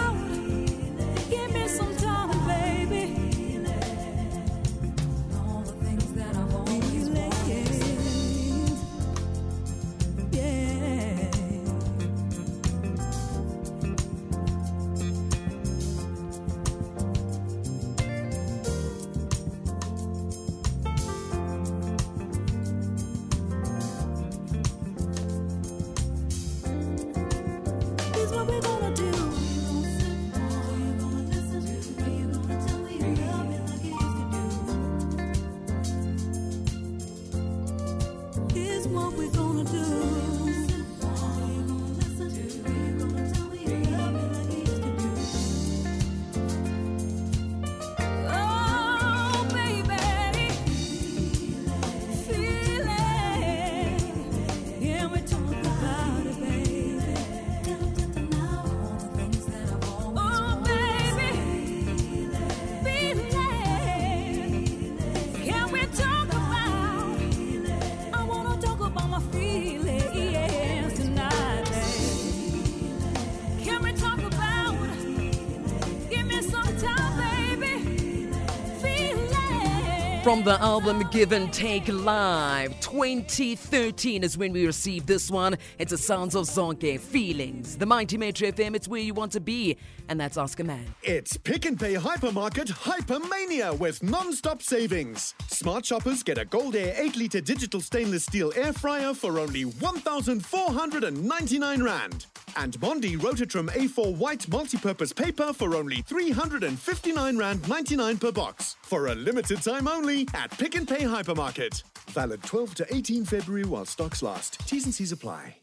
From 80.24 80.42
the 80.42 80.60
album 80.62 81.04
Give 81.12 81.34
and 81.34 81.52
Take 81.52 81.90
Live 81.90 82.80
2013 82.80 84.24
is 84.24 84.38
when 84.38 84.54
we 84.54 84.66
received 84.66 85.06
this 85.06 85.30
one. 85.30 85.58
It's 85.80 85.92
a 85.92 85.98
Sounds 85.98 86.34
of 86.34 86.46
Zonke 86.46 86.98
Feelings. 86.98 87.78
The 87.78 87.86
Mighty 87.86 88.18
Metro 88.18 88.48
FM, 88.48 88.74
it's 88.74 88.88
where 88.88 89.02
you 89.02 89.14
want 89.14 89.34
to 89.34 89.42
be. 89.42 89.76
And 90.08 90.18
that's 90.18 90.38
Ask 90.38 90.62
a 90.62 90.64
Man. 90.64 90.86
It's 91.04 91.36
Pick 91.36 91.66
n 91.66 91.76
Pay 91.76 91.96
Hypermarket 91.96 92.72
Hypermania 92.72 93.78
with 93.78 94.02
non-stop 94.02 94.62
savings. 94.62 95.36
Smart 95.50 95.86
shoppers 95.86 96.24
get 96.24 96.38
a 96.38 96.46
Goldair 96.46 96.98
8 96.98 97.18
litre 97.18 97.42
digital 97.42 97.82
stainless 97.82 98.24
steel 98.24 98.54
air 98.56 98.72
fryer 98.72 99.14
for 99.14 99.40
only 99.40 99.64
1,499 99.64 101.84
rand. 101.84 102.28
And 102.56 102.80
Bondi 102.80 103.16
Rotatrim 103.18 103.70
A4 103.70 104.16
white 104.16 104.48
multi-purpose 104.50 105.14
paper 105.14 105.54
for 105.54 105.76
only 105.76 106.02
359 106.02 107.38
rand 107.38 107.68
99 107.68 108.18
per 108.18 108.32
box. 108.32 108.76
For 108.84 109.08
a 109.08 109.16
limited 109.16 109.62
time 109.62 109.88
only 109.88 110.28
at 110.34 110.52
Pick 110.58 110.76
n 110.76 110.86
Pay 110.86 111.02
Hypermarket. 111.02 111.84
Valid 112.12 112.44
12 112.44 112.76
to 112.76 112.96
18 112.96 113.26
February 113.26 113.66
while 113.66 113.86
stocks 113.86 114.22
last. 114.22 114.60
T's 114.68 114.86
and 114.86 114.94
C's 114.94 115.12
apply. 115.12 115.63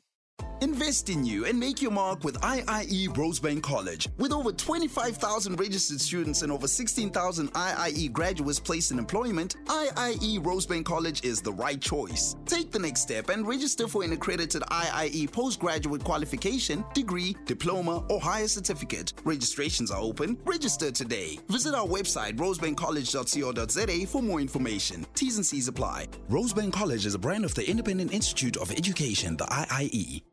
Invest 0.61 1.09
in 1.09 1.25
you 1.25 1.47
and 1.47 1.59
make 1.59 1.81
your 1.81 1.91
mark 1.91 2.23
with 2.23 2.41
IIE 2.41 3.09
Rosebank 3.09 3.63
College. 3.63 4.09
With 4.19 4.33
over 4.33 4.53
25,000 4.53 5.59
registered 5.59 6.01
students 6.01 6.43
and 6.43 6.53
over 6.53 6.69
16,000 6.69 7.53
IIE 7.53 8.13
graduates 8.13 8.61
placed 8.61 8.91
in 8.91 8.99
employment, 8.99 9.57
IIE 9.67 10.39
Rosebank 10.43 10.85
College 10.85 11.25
is 11.25 11.41
the 11.41 11.53
right 11.53 11.81
choice. 11.81 12.37
Take 12.47 12.71
the 12.71 12.79
next 12.79 13.01
step 13.01 13.31
and 13.31 13.47
register 13.47 13.89
for 13.89 14.03
an 14.05 14.13
accredited 14.13 14.63
IIE 14.63 15.33
postgraduate 15.33 16.05
qualification, 16.05 16.85
degree, 16.95 17.37
diploma, 17.47 18.05
or 18.09 18.21
higher 18.21 18.49
certificate. 18.49 19.13
Registrations 19.25 19.91
are 19.91 20.01
open. 20.01 20.39
Register 20.45 20.91
today. 20.91 21.39
Visit 21.49 21.75
our 21.75 21.87
website 21.87 22.37
rosebankcollege.co.za 22.37 24.07
for 24.07 24.23
more 24.23 24.41
information. 24.41 25.07
T's 25.15 25.37
and 25.37 25.47
C's 25.47 25.69
apply. 25.69 26.07
Rosebank 26.29 26.73
College 26.73 27.07
is 27.07 27.15
a 27.15 27.19
brand 27.19 27.45
of 27.45 27.55
the 27.55 27.69
Independent 27.69 28.13
Institute 28.13 28.57
of 28.57 28.71
Education, 28.71 29.37
the 29.37 29.45
IIE. 29.45 30.30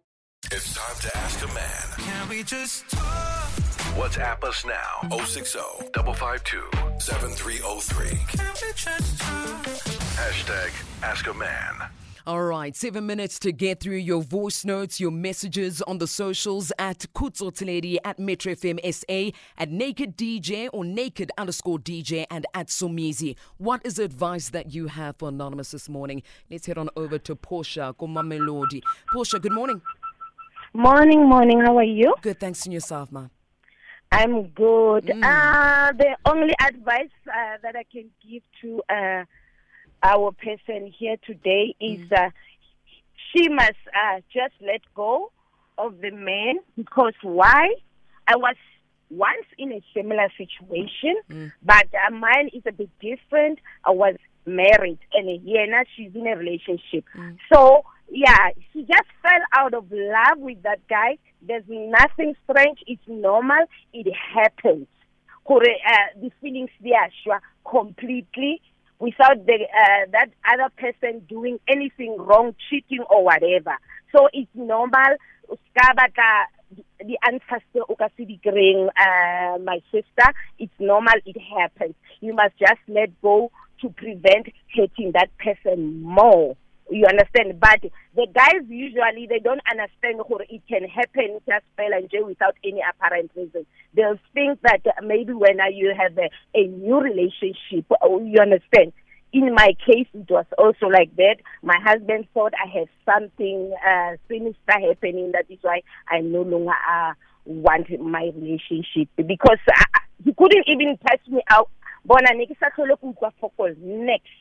It's 0.50 0.74
time 0.74 0.96
to 1.02 1.18
ask 1.18 1.44
a 1.44 1.54
man. 1.54 1.84
Can 1.98 2.30
we 2.30 2.42
just 2.42 2.90
talk? 2.90 3.50
WhatsApp 3.98 4.46
us 4.46 4.64
now. 4.64 5.10
060 5.26 5.60
552 5.94 6.64
7303. 7.00 8.08
Can 8.08 8.54
we 8.54 8.72
just 8.74 9.20
talk? 9.20 9.64
Hashtag 10.16 10.72
Ask 11.04 11.28
a 11.28 11.34
Man. 11.34 11.90
All 12.28 12.44
right, 12.44 12.76
seven 12.76 13.06
minutes 13.06 13.40
to 13.40 13.54
get 13.54 13.80
through 13.80 13.98
your 13.98 14.22
voice 14.22 14.66
notes, 14.66 15.00
your 15.00 15.12
messages 15.12 15.82
on 15.84 15.98
the 15.98 16.08
socials 16.08 16.74
at 16.78 17.06
Kutsotledi, 17.16 18.00
at 18.04 18.20
Metro 18.20 18.54
FM 18.54 18.80
SA, 18.94 19.38
at 19.58 19.72
Naked 19.72 20.18
DJ 20.18 20.68
or 20.74 20.84
Naked 20.84 21.32
underscore 21.38 21.80
DJ, 21.80 22.26
and 22.30 22.46
at 22.54 22.68
Somizi. 22.68 23.38
What 23.60 23.80
is 23.86 23.96
the 23.96 24.04
advice 24.04 24.50
that 24.50 24.74
you 24.74 24.88
have 24.88 25.16
for 25.16 25.30
Anonymous 25.30 25.72
this 25.72 25.88
morning? 25.88 26.22
Let's 26.52 26.66
head 26.66 26.78
on 26.78 26.90
over 26.98 27.18
to 27.18 27.34
Portia 27.34 27.96
Melody. 27.98 28.84
Portia, 29.14 29.40
good 29.40 29.54
morning. 29.54 29.82
Morning, 30.74 31.28
morning. 31.28 31.62
How 31.62 31.78
are 31.78 31.84
you? 31.84 32.14
Good, 32.22 32.40
thanks 32.40 32.62
to 32.62 32.72
yourself, 32.72 33.12
ma. 33.12 33.28
I'm 34.12 34.48
good. 34.50 35.06
Mm. 35.06 35.24
Uh, 35.24 35.92
the 35.94 36.18
only 36.26 36.54
advice 36.66 37.10
uh, 37.28 37.58
that 37.64 37.76
I 37.76 37.84
can 37.92 38.10
give 38.28 38.44
to 38.62 38.82
uh, 38.90 39.24
our 40.04 40.32
person 40.32 40.92
here 40.98 41.18
today 41.26 41.76
is 41.80 42.12
uh, 42.12 42.30
she 43.32 43.50
must 43.50 43.72
uh, 43.94 44.22
just 44.32 44.54
let 44.62 44.82
go 44.96 45.32
of 45.78 46.00
the 46.02 46.12
man 46.12 46.56
because 46.76 47.14
why? 47.22 47.74
I 48.28 48.36
was 48.36 48.56
once 49.10 49.46
in 49.58 49.72
a 49.72 49.82
similar 49.96 50.28
situation, 50.38 51.16
but 51.64 51.88
uh, 51.94 52.12
mine 52.12 52.50
is 52.54 52.64
a 52.68 52.74
bit 52.74 52.90
different. 53.00 53.60
I 53.86 53.92
was 53.92 54.16
married, 54.46 55.00
and 55.14 55.42
yeah, 55.44 55.66
now 55.66 55.84
she's 55.96 56.14
in 56.14 56.28
a 56.28 56.36
relationship. 56.36 57.06
So 57.52 57.84
yeah, 58.10 58.50
she 58.72 58.82
just 58.82 59.10
fell 59.22 59.42
out 59.58 59.74
of 59.74 59.92
love 59.92 60.40
with 60.40 60.62
that 60.64 60.80
guy. 60.88 61.18
There's 61.42 61.64
nothing 61.68 62.36
strange. 62.50 62.80
It's 62.88 63.02
normal. 63.08 63.66
It 63.94 64.14
happens. 64.34 64.88
Uh, 65.50 66.20
the 66.20 66.30
feelings 66.42 66.70
they 66.84 66.92
are 66.92 67.10
sure 67.24 67.42
completely 67.70 68.62
without 69.00 69.46
the 69.46 69.54
uh, 69.54 70.06
that 70.12 70.30
other 70.52 70.70
person 70.78 71.22
doing 71.30 71.58
anything 71.70 72.18
wrong, 72.20 72.54
cheating 72.70 73.04
or 73.10 73.24
whatever. 73.24 73.78
So 74.14 74.28
it's 74.34 74.52
normal. 74.54 75.16
The 77.00 77.18
ancestor 77.26 77.84
o 77.88 77.96
ka 77.96 78.10
se 78.18 78.26
di 78.26 78.40
kry-eng, 78.44 78.90
uh, 78.90 79.58
my 79.64 79.80
sister. 79.92 80.34
It's 80.60 80.74
normal. 80.80 81.16
It 81.26 81.38
happens. 81.40 81.96
You 82.20 82.34
must 82.34 82.58
just 82.60 82.82
let 82.90 83.10
go 83.22 83.50
to 83.82 83.90
prevent 83.90 84.48
hurting 84.76 85.14
that 85.14 85.30
person 85.38 86.02
more. 86.02 86.58
You 86.90 87.06
understand? 87.06 87.60
But 87.60 87.82
the 88.16 88.28
guys 88.34 88.64
usually 88.70 89.28
they 89.28 89.40
don't 89.40 89.62
understand 89.70 90.22
how 90.28 90.38
it 90.50 90.62
can 90.70 90.88
happen 90.88 91.40
just 91.46 91.66
fell 91.76 91.94
and 91.94 92.10
jail 92.10 92.26
without 92.26 92.56
any 92.64 92.82
apparent 92.82 93.32
reason. 93.36 93.66
They'll 93.94 94.20
think 94.34 94.62
that 94.62 94.82
maybe 95.04 95.34
when 95.34 95.60
you 95.74 95.94
have 95.98 96.18
a, 96.18 96.30
a 96.58 96.68
new 96.68 97.00
relationship, 97.00 97.86
oh, 98.02 98.22
you 98.24 98.40
understand. 98.42 98.94
In 99.34 99.54
my 99.54 99.74
case, 99.86 100.08
it 100.14 100.30
was 100.30 100.46
also 100.58 100.88
like 100.88 101.14
that. 101.18 101.36
My 101.62 101.78
husband 101.84 102.28
thought 102.34 102.54
I 102.56 102.70
had 102.70 102.88
something 103.06 103.74
uh, 103.86 104.16
sinister 104.30 104.56
happening. 104.68 105.34
That 105.34 105.46
is 105.50 105.60
why 105.62 105.82
I 106.08 106.22
no 106.22 106.44
longer 106.44 106.72
uh, 106.72 107.14
want 107.44 107.90
my 108.00 108.32
relationship 108.34 109.10
because 109.18 109.60
uh, 109.68 110.00
he 110.24 110.34
couldn't 110.34 110.66
even 110.68 110.98
touch 111.06 111.22
me 111.28 111.42
out. 111.50 111.70
Bona 112.06 112.34
ne 112.34 112.46
ke 112.46 112.56
sa 112.58 112.70
next. 113.84 114.32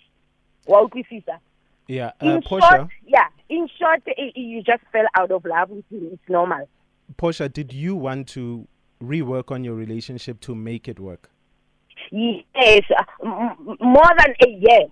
Wa 0.67 0.87
utlwisisa? 0.87 1.41
Yeah, 1.89 2.13
uh, 2.23 2.27
In 2.27 2.43
Portia, 2.43 2.67
short, 2.69 2.89
yeah. 3.07 3.27
In 3.49 3.69
short, 3.79 4.03
i- 4.09 4.15
i- 4.19 4.33
you 4.35 4.63
just 4.63 4.83
fell 4.93 5.07
out 5.15 5.31
of 5.31 5.45
love 5.45 5.71
with 5.71 5.85
him. 5.91 6.11
It's 6.13 6.29
normal. 6.29 6.69
Portia, 7.17 7.49
did 7.49 7.73
you 7.73 7.95
want 7.95 8.27
to 8.29 8.67
rework 9.01 9.53
on 9.53 9.63
your 9.63 9.75
relationship 9.75 10.41
to 10.41 10.55
make 10.55 10.89
it 10.89 10.99
work? 10.99 11.31
Yes, 12.11 12.83
uh, 12.97 13.05
more 13.81 14.13
than 14.19 14.35
a 14.45 14.49
year. 14.51 14.87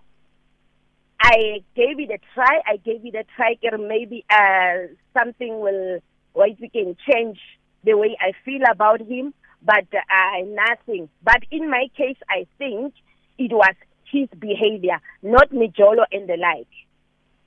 I 1.21 1.63
gave 1.75 1.99
it 2.01 2.11
a 2.11 2.19
try. 2.35 2.61
I 2.67 2.77
gave 2.77 3.05
it 3.05 3.15
a 3.15 3.25
try. 3.37 3.57
Maybe 3.79 4.25
uh, 4.31 4.89
something 5.17 5.61
will, 5.61 6.01
what 6.33 6.51
we 6.61 6.69
can 6.69 6.97
change 7.11 7.39
the 7.83 7.97
way 7.97 8.17
I 8.21 8.33
feel 8.45 8.61
about 8.71 9.01
him, 9.01 9.33
but 9.63 9.87
uh, 9.95 10.45
nothing. 10.47 11.09
But 11.23 11.43
in 11.51 11.71
my 11.71 11.89
case, 11.97 12.17
I 12.29 12.47
think 12.59 12.95
it 13.39 13.53
was 13.53 13.75
his 14.11 14.29
behavior, 14.39 15.01
not 15.23 15.51
Mijolo 15.51 16.05
and 16.13 16.29
the 16.29 16.37
like. 16.37 16.69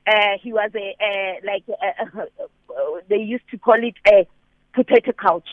Uh, 0.08 0.38
he 0.42 0.54
was 0.54 0.72
a, 0.74 0.96
uh, 1.04 1.34
like, 1.46 1.64
uh, 1.70 2.26
they 3.10 3.18
used 3.18 3.48
to 3.52 3.58
call 3.58 3.76
it 3.76 3.96
a 4.08 4.28
potato 4.74 5.12
couch. 5.12 5.50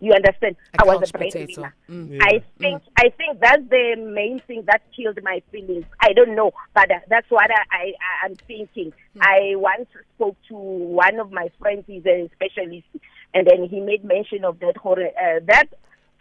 You 0.00 0.14
understand? 0.14 0.56
A 0.78 0.82
I 0.82 0.86
was 0.86 1.10
a 1.10 1.12
potato. 1.12 1.44
breadwinner. 1.44 1.74
Mm. 1.90 2.18
I 2.22 2.42
think 2.58 2.82
I 2.96 3.10
think 3.10 3.38
that's 3.38 3.62
the 3.68 3.96
main 3.98 4.40
thing 4.40 4.64
that 4.66 4.80
killed 4.96 5.18
my 5.22 5.42
feelings. 5.52 5.84
I 6.00 6.14
don't 6.14 6.34
know, 6.34 6.52
but 6.72 6.90
uh, 6.90 7.00
that's 7.10 7.30
what 7.30 7.50
I, 7.50 7.62
I 7.70 7.92
I'm 8.24 8.34
thinking. 8.34 8.94
Hmm. 9.12 9.20
I 9.20 9.52
once 9.56 9.88
spoke 10.14 10.38
to 10.48 10.54
one 10.54 11.20
of 11.20 11.30
my 11.30 11.50
friends. 11.58 11.84
He's 11.86 12.06
a 12.06 12.30
specialist, 12.34 12.86
and 13.34 13.46
then 13.46 13.68
he 13.68 13.80
made 13.80 14.02
mention 14.02 14.42
of 14.46 14.58
that 14.60 14.78
horror. 14.78 15.08
Uh, 15.08 15.40
that 15.44 15.66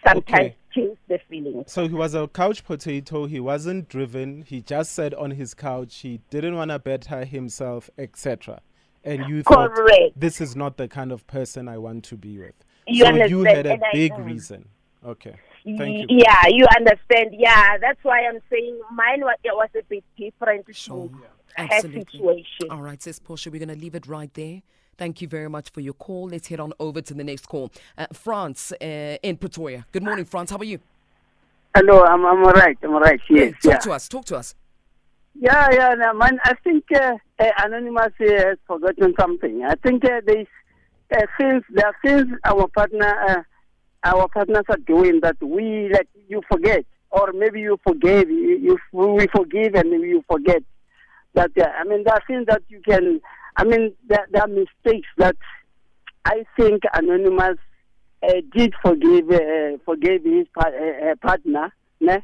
sometimes 0.05 0.39
Okay. 0.39 0.55
kills 0.73 0.97
the 1.07 1.19
feelings. 1.29 1.71
So 1.71 1.87
he 1.87 1.93
was 1.93 2.13
a 2.13 2.27
couch 2.27 2.63
potato. 2.63 3.25
He 3.25 3.39
wasn't 3.39 3.89
driven. 3.89 4.43
He 4.43 4.61
just 4.61 4.93
sat 4.93 5.13
on 5.13 5.31
his 5.31 5.53
couch. 5.53 5.99
He 5.99 6.21
didn't 6.29 6.55
want 6.55 6.71
to 6.71 6.79
better 6.79 7.25
himself, 7.25 7.89
etc. 7.97 8.61
And 9.03 9.27
you 9.29 9.43
thought 9.43 9.71
this 10.15 10.41
is 10.41 10.55
not 10.55 10.77
the 10.77 10.87
kind 10.87 11.11
of 11.11 11.25
person 11.27 11.67
I 11.67 11.77
want 11.77 12.03
to 12.05 12.17
be 12.17 12.37
with. 12.37 12.53
You 12.87 13.05
so 13.05 13.11
you 13.25 13.43
had 13.43 13.65
a 13.65 13.73
and 13.73 13.83
big 13.93 14.17
reason. 14.17 14.67
Okay. 15.05 15.35
Thank 15.77 16.09
you. 16.09 16.17
Yeah, 16.19 16.47
you 16.47 16.65
understand. 16.75 17.35
Yeah, 17.37 17.77
that's 17.77 18.03
why 18.03 18.21
I'm 18.21 18.39
saying 18.49 18.79
mine 18.93 19.21
was, 19.21 19.35
it 19.43 19.53
was 19.53 19.69
a 19.77 19.83
bit 19.83 20.03
different 20.17 20.65
to 20.65 21.11
her 21.55 21.65
Absolutely. 21.71 22.05
situation. 22.11 22.69
All 22.71 22.81
right, 22.81 23.01
says 23.01 23.19
Portia, 23.19 23.51
we're 23.51 23.59
going 23.59 23.69
to 23.69 23.81
leave 23.81 23.95
it 23.95 24.07
right 24.07 24.33
there. 24.33 24.61
Thank 24.99 25.21
you 25.21 25.29
very 25.29 25.47
much 25.49 25.69
for 25.69 25.79
your 25.79 25.93
call. 25.93 26.27
Let's 26.27 26.49
head 26.49 26.59
on 26.59 26.73
over 26.77 26.99
to 26.99 27.13
the 27.13 27.23
next 27.23 27.47
call. 27.47 27.71
Uh, 27.97 28.07
France 28.11 28.73
uh, 28.73 29.15
in 29.23 29.37
Pretoria. 29.37 29.85
Good 29.93 30.03
morning, 30.03 30.25
France. 30.25 30.51
How 30.51 30.57
are 30.57 30.65
you? 30.65 30.79
Hello, 31.73 32.03
I'm 32.03 32.25
I'm 32.25 32.43
all 32.43 32.51
right. 32.51 32.77
I'm 32.83 32.93
all 32.93 32.99
right. 32.99 33.21
Yes, 33.29 33.53
Talk 33.63 33.71
yeah. 33.71 33.77
to 33.77 33.91
us. 33.93 34.09
Talk 34.09 34.25
to 34.25 34.35
us. 34.35 34.55
Yeah, 35.39 35.69
yeah, 35.71 35.93
no, 35.97 36.13
man. 36.15 36.37
I 36.43 36.53
think 36.65 36.83
uh, 36.93 37.13
uh, 37.39 37.45
Anonymous 37.63 38.11
uh, 38.19 38.25
has 38.25 38.57
forgotten 38.67 39.13
something. 39.17 39.63
I 39.63 39.75
think 39.75 40.03
uh, 40.03 40.19
there's 40.25 40.47
uh, 41.15 41.25
things 41.37 41.63
there 41.69 41.87
are 41.87 41.95
things 42.03 42.37
our 42.43 42.67
partner 42.67 43.07
uh, 43.29 43.41
our 44.03 44.27
partners 44.27 44.65
are 44.67 44.83
doing 44.85 45.21
that 45.21 45.37
we 45.41 45.87
like 45.93 46.09
you 46.27 46.41
forget, 46.51 46.83
or 47.09 47.31
maybe 47.31 47.61
you 47.61 47.79
forgave 47.87 48.29
you, 48.29 48.57
you 48.67 48.77
we 48.91 49.27
forgive 49.27 49.75
and 49.75 49.91
you 49.91 50.25
forget. 50.29 50.61
That 51.35 51.51
uh, 51.57 51.67
I 51.79 51.85
mean, 51.85 52.03
there 52.03 52.15
are 52.15 52.23
things 52.27 52.47
that 52.47 52.63
you 52.67 52.81
can. 52.81 53.21
I 53.59 53.65
mean, 53.65 53.93
there, 54.07 54.25
there 54.31 54.41
are 54.43 54.47
mistakes 54.47 55.09
that 55.17 55.35
I 56.23 56.45
think 56.57 56.83
Anonymous 56.93 57.57
uh, 58.23 58.33
did 58.55 58.73
forgive 58.81 59.29
uh, 59.29 59.77
forgive 59.85 60.23
his 60.23 60.47
par- 60.57 60.73
uh, 60.73 61.11
uh, 61.11 61.15
partner, 61.21 61.73
ne? 61.99 62.23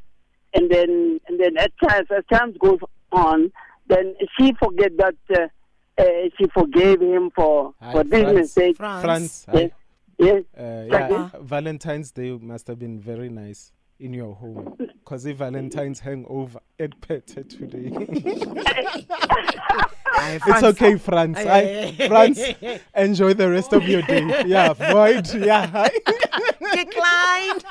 and 0.53 0.71
then 0.71 1.19
and 1.27 1.37
then 1.37 1.57
at 1.57 1.73
times 1.85 2.07
as 2.17 2.23
time 2.31 2.53
goes 2.57 2.79
on, 3.11 3.51
then 3.87 4.15
she 4.37 4.53
forget 4.63 4.93
that 4.97 5.15
uh, 5.37 6.01
uh, 6.01 6.03
she 6.37 6.45
forgave 6.53 7.01
him 7.01 7.31
for 7.35 7.73
Hi, 7.81 7.91
for 7.91 8.03
this 8.05 8.21
France. 8.23 8.37
mistake. 8.37 8.77
France. 8.77 9.45
Yes, 9.53 9.71
yes. 10.17 10.43
Uh, 10.57 10.85
Like 10.87 11.11
yeah, 11.11 11.29
Valentine's 11.41 12.11
Day 12.11 12.31
must 12.31 12.67
have 12.67 12.79
been 12.79 12.97
very 12.97 13.27
nice 13.29 13.73
in 13.99 14.13
your 14.13 14.35
home. 14.35 14.75
Because 14.77 15.25
if 15.25 15.37
Valentine's 15.37 15.99
hangover, 15.99 16.59
it 16.77 16.99
better 17.07 17.43
today. 17.43 17.91
it's 20.17 20.63
okay, 20.63 20.97
France. 20.97 21.37
I, 21.37 21.43
aye, 21.43 21.95
aye. 21.99 22.07
France, 22.07 22.39
enjoy 22.95 23.33
the 23.33 23.49
rest 23.49 23.73
of 23.73 23.87
your 23.87 24.01
day. 24.01 24.25
Yeah, 24.45 24.73
void. 24.73 25.33
Yeah. 25.33 25.65
Declined. 26.75 27.63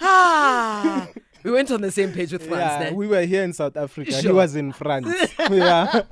ah, 0.00 1.08
we 1.42 1.50
went 1.50 1.70
on 1.70 1.80
the 1.80 1.90
same 1.90 2.12
page 2.12 2.32
with 2.32 2.46
France. 2.46 2.60
yeah, 2.60 2.78
then. 2.78 2.94
we 2.94 3.06
were 3.06 3.22
here 3.22 3.42
in 3.42 3.52
South 3.52 3.76
Africa. 3.76 4.12
He 4.12 4.30
was 4.30 4.54
in 4.56 4.72
France. 4.72 5.32
yeah. 5.50 6.02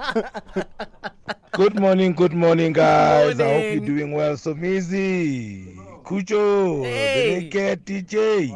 Good 1.53 1.79
morning, 1.79 2.13
good 2.13 2.33
morning, 2.33 2.73
guys. 2.73 3.39
I 3.39 3.45
hope 3.45 3.63
you're 3.63 3.87
doing 3.87 4.13
well. 4.13 4.37
So, 4.37 4.55
Mizi, 4.55 5.77
Kucho, 6.05 6.83
Hey. 6.85 7.41
the 7.41 7.41
naked 7.41 7.85
DJ, 7.85 8.51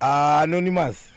uh, 0.00 0.40
Anonymous. 0.42 1.10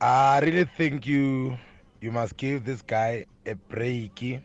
I 0.00 0.40
really 0.40 0.64
think 0.64 1.06
you 1.06 1.58
you 2.00 2.12
must 2.12 2.36
give 2.36 2.64
this 2.64 2.82
guy 2.82 3.26
a 3.46 3.54
break. 3.54 4.42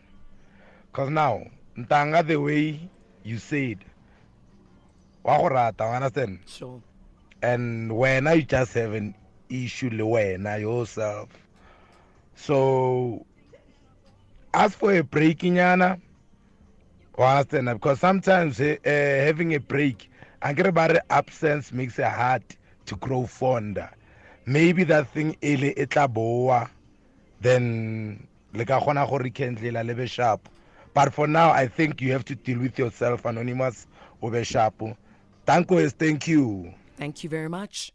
Because 0.91 1.09
now, 1.09 1.43
Ntanga, 1.77 2.25
the 2.25 2.37
way 2.39 2.89
you 3.23 3.37
said, 3.37 3.79
wa 5.23 5.37
go 5.39 5.49
rata, 5.49 5.83
you 5.83 5.89
understand? 5.91 6.39
Sure. 6.45 6.81
and 7.43 7.95
when 7.95 8.25
I 8.27 8.41
just 8.41 8.73
have 8.73 8.93
an 8.93 9.13
issue 9.49 9.89
le 9.91 10.03
wena 10.03 10.59
yourself 10.59 11.29
so 12.35 13.25
ask 14.53 14.77
for 14.77 14.93
a 14.95 15.03
break 15.03 15.39
nyana 15.39 15.99
you 17.17 17.23
understand 17.23 17.69
because 17.73 17.99
sometimes 17.99 18.59
uh, 18.59 18.75
having 18.85 19.55
a 19.55 19.59
break 19.59 20.09
angere 20.41 20.99
absence 21.09 21.71
makes 21.71 21.99
it 21.99 22.05
hard 22.05 22.43
to 22.85 22.95
grow 22.95 23.25
fonder 23.25 23.89
maybe 24.45 24.83
that 24.83 25.07
thing 25.13 25.35
ele 25.41 25.73
e 25.75 25.85
tla 25.85 26.07
boa 26.07 26.69
then 27.41 28.27
le 28.53 28.65
ka 28.65 28.79
kgona 28.79 29.07
go 29.09 29.17
rekindlela 29.17 29.83
le 29.85 29.93
be 29.95 30.07
sharp 30.07 30.49
but 30.93 31.13
for 31.13 31.27
now 31.27 31.51
i 31.51 31.67
think 31.67 32.01
you 32.01 32.11
have 32.11 32.23
to 32.25 32.35
deal 32.35 32.59
with 32.59 32.77
yourself 32.79 33.25
anonymous 33.25 33.87
o 34.21 34.29
be 34.29 34.43
sharp 34.43 34.81
danko 35.45 35.77
is 35.77 35.93
thank 35.93 36.27
you 36.27 36.73
Thank 36.97 37.23
you 37.23 37.29
very 37.29 37.47
much. 37.47 37.91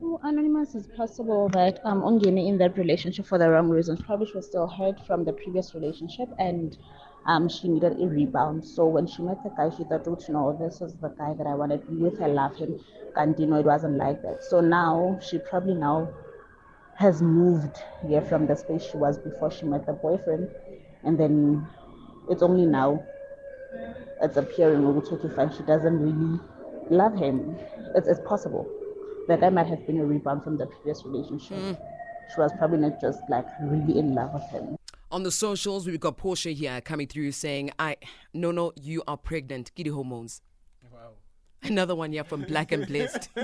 Well, 0.00 0.20
Anonymous, 0.22 0.74
it's 0.74 0.88
possible 0.96 1.50
that 1.50 1.80
um, 1.84 2.00
Ongene 2.00 2.48
in 2.48 2.56
that 2.58 2.78
relationship 2.78 3.26
for 3.26 3.36
the 3.36 3.50
wrong 3.50 3.68
reasons. 3.68 4.00
Probably 4.00 4.26
she 4.26 4.32
was 4.32 4.46
still 4.46 4.66
hurt 4.66 5.06
from 5.06 5.24
the 5.24 5.34
previous 5.34 5.74
relationship 5.74 6.30
and 6.38 6.78
um, 7.26 7.48
she 7.48 7.68
needed 7.68 8.00
a 8.00 8.06
rebound. 8.06 8.64
So 8.64 8.86
when 8.86 9.06
she 9.06 9.22
met 9.22 9.42
the 9.42 9.50
guy, 9.50 9.70
she 9.76 9.84
thought, 9.84 10.06
oh, 10.06 10.18
no, 10.28 10.56
this 10.58 10.80
is 10.80 10.94
the 10.94 11.08
guy 11.08 11.34
that 11.34 11.46
I 11.46 11.54
wanted 11.54 11.84
to 11.84 11.90
be 11.90 12.02
with. 12.02 12.20
I 12.22 12.26
love 12.26 12.56
him. 12.56 12.80
And 13.16 13.38
you 13.38 13.46
know, 13.46 13.56
it 13.56 13.66
wasn't 13.66 13.96
like 13.96 14.22
that. 14.22 14.42
So 14.42 14.60
now 14.60 15.18
she 15.22 15.38
probably 15.38 15.74
now 15.74 16.08
has 16.96 17.22
moved 17.22 17.82
here 18.06 18.20
from 18.22 18.46
the 18.46 18.54
space 18.54 18.82
she 18.82 18.96
was 18.96 19.18
before 19.18 19.50
she 19.50 19.64
met 19.64 19.86
the 19.86 19.92
boyfriend. 19.92 20.48
And 21.04 21.18
then 21.18 21.66
it's 22.28 22.42
only 22.42 22.66
now 22.66 23.02
it's 24.22 24.36
appearing 24.36 24.82
Ugutuki 24.82 25.34
fine. 25.34 25.52
She 25.56 25.62
doesn't 25.62 25.98
really 25.98 26.40
love 26.90 27.16
him. 27.16 27.58
It's, 27.94 28.06
it's 28.08 28.20
possible 28.20 28.70
that 29.28 29.40
that 29.40 29.52
might 29.52 29.66
have 29.66 29.86
been 29.86 29.98
a 29.98 30.04
rebound 30.04 30.44
from 30.44 30.58
the 30.58 30.66
previous 30.66 31.04
relationship. 31.04 31.58
She 32.32 32.40
was 32.40 32.52
probably 32.58 32.78
not 32.78 33.00
just 33.00 33.28
like 33.28 33.46
really 33.60 33.98
in 33.98 34.14
love 34.14 34.34
with 34.34 34.48
him. 34.50 34.79
On 35.12 35.24
the 35.24 35.32
socials, 35.32 35.86
we've 35.86 35.98
got 35.98 36.16
Portia 36.16 36.50
here 36.50 36.80
coming 36.80 37.08
through 37.08 37.32
saying, 37.32 37.72
I 37.80 37.96
no 38.32 38.52
no, 38.52 38.72
you 38.80 39.02
are 39.08 39.16
pregnant. 39.16 39.72
Giddy 39.74 39.90
hormones. 39.90 40.40
Wow. 40.92 41.14
Another 41.62 41.96
one 41.96 42.12
here 42.12 42.22
from 42.22 42.42
Black 42.42 42.70
and 42.70 42.86
Blessed. 42.86 43.28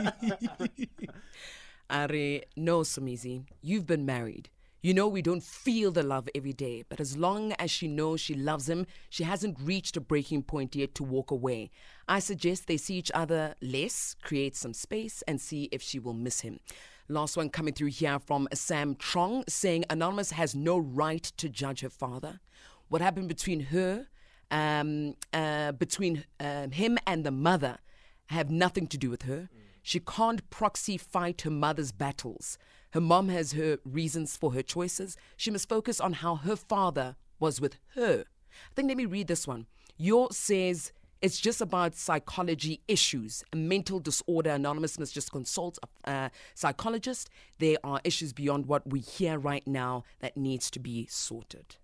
Are 1.90 2.08
no 2.56 2.80
Somizi, 2.80 3.44
you've 3.62 3.86
been 3.86 4.06
married. 4.06 4.50
You 4.80 4.94
know 4.94 5.08
we 5.08 5.22
don't 5.22 5.42
feel 5.42 5.90
the 5.90 6.04
love 6.04 6.28
every 6.34 6.52
day, 6.52 6.84
but 6.88 7.00
as 7.00 7.16
long 7.16 7.52
as 7.54 7.72
she 7.72 7.88
knows 7.88 8.20
she 8.20 8.34
loves 8.34 8.68
him, 8.68 8.86
she 9.10 9.24
hasn't 9.24 9.58
reached 9.60 9.96
a 9.96 10.00
breaking 10.00 10.44
point 10.44 10.76
yet 10.76 10.94
to 10.94 11.02
walk 11.02 11.32
away. 11.32 11.70
I 12.08 12.20
suggest 12.20 12.68
they 12.68 12.76
see 12.76 12.94
each 12.94 13.10
other 13.12 13.56
less, 13.60 14.14
create 14.22 14.54
some 14.54 14.72
space, 14.72 15.22
and 15.26 15.40
see 15.40 15.68
if 15.72 15.82
she 15.82 15.98
will 15.98 16.12
miss 16.12 16.42
him. 16.42 16.60
Last 17.08 17.36
one 17.36 17.50
coming 17.50 17.72
through 17.72 17.90
here 17.90 18.18
from 18.18 18.48
Sam 18.52 18.96
Trong 18.96 19.44
saying 19.48 19.84
Anonymous 19.88 20.32
has 20.32 20.56
no 20.56 20.76
right 20.76 21.22
to 21.22 21.48
judge 21.48 21.80
her 21.80 21.90
father. 21.90 22.40
What 22.88 23.00
happened 23.00 23.28
between 23.28 23.60
her, 23.60 24.08
um, 24.50 25.14
uh, 25.32 25.70
between 25.72 26.24
um, 26.40 26.72
him 26.72 26.98
and 27.06 27.24
the 27.24 27.30
mother, 27.30 27.78
have 28.26 28.50
nothing 28.50 28.88
to 28.88 28.98
do 28.98 29.08
with 29.08 29.22
her. 29.22 29.48
She 29.82 30.00
can't 30.00 30.50
proxy 30.50 30.98
fight 30.98 31.42
her 31.42 31.50
mother's 31.50 31.92
battles. 31.92 32.58
Her 32.90 33.00
mom 33.00 33.28
has 33.28 33.52
her 33.52 33.78
reasons 33.84 34.36
for 34.36 34.52
her 34.54 34.62
choices. 34.62 35.16
She 35.36 35.52
must 35.52 35.68
focus 35.68 36.00
on 36.00 36.14
how 36.14 36.34
her 36.34 36.56
father 36.56 37.14
was 37.38 37.60
with 37.60 37.76
her. 37.94 38.24
I 38.50 38.74
think 38.74 38.88
let 38.88 38.96
me 38.96 39.06
read 39.06 39.28
this 39.28 39.46
one. 39.46 39.66
Your 39.96 40.32
says 40.32 40.90
it's 41.22 41.40
just 41.40 41.60
about 41.60 41.94
psychology 41.94 42.80
issues, 42.88 43.42
a 43.52 43.56
mental 43.56 44.00
disorder. 44.00 44.50
Anonymous 44.50 44.98
must 44.98 45.14
just 45.14 45.32
consult 45.32 45.78
a 46.04 46.10
uh, 46.10 46.28
psychologist. 46.54 47.30
There 47.58 47.78
are 47.82 48.00
issues 48.04 48.32
beyond 48.32 48.66
what 48.66 48.86
we 48.86 49.00
hear 49.00 49.38
right 49.38 49.66
now 49.66 50.04
that 50.20 50.36
needs 50.36 50.70
to 50.72 50.78
be 50.78 51.06
sorted. 51.06 51.76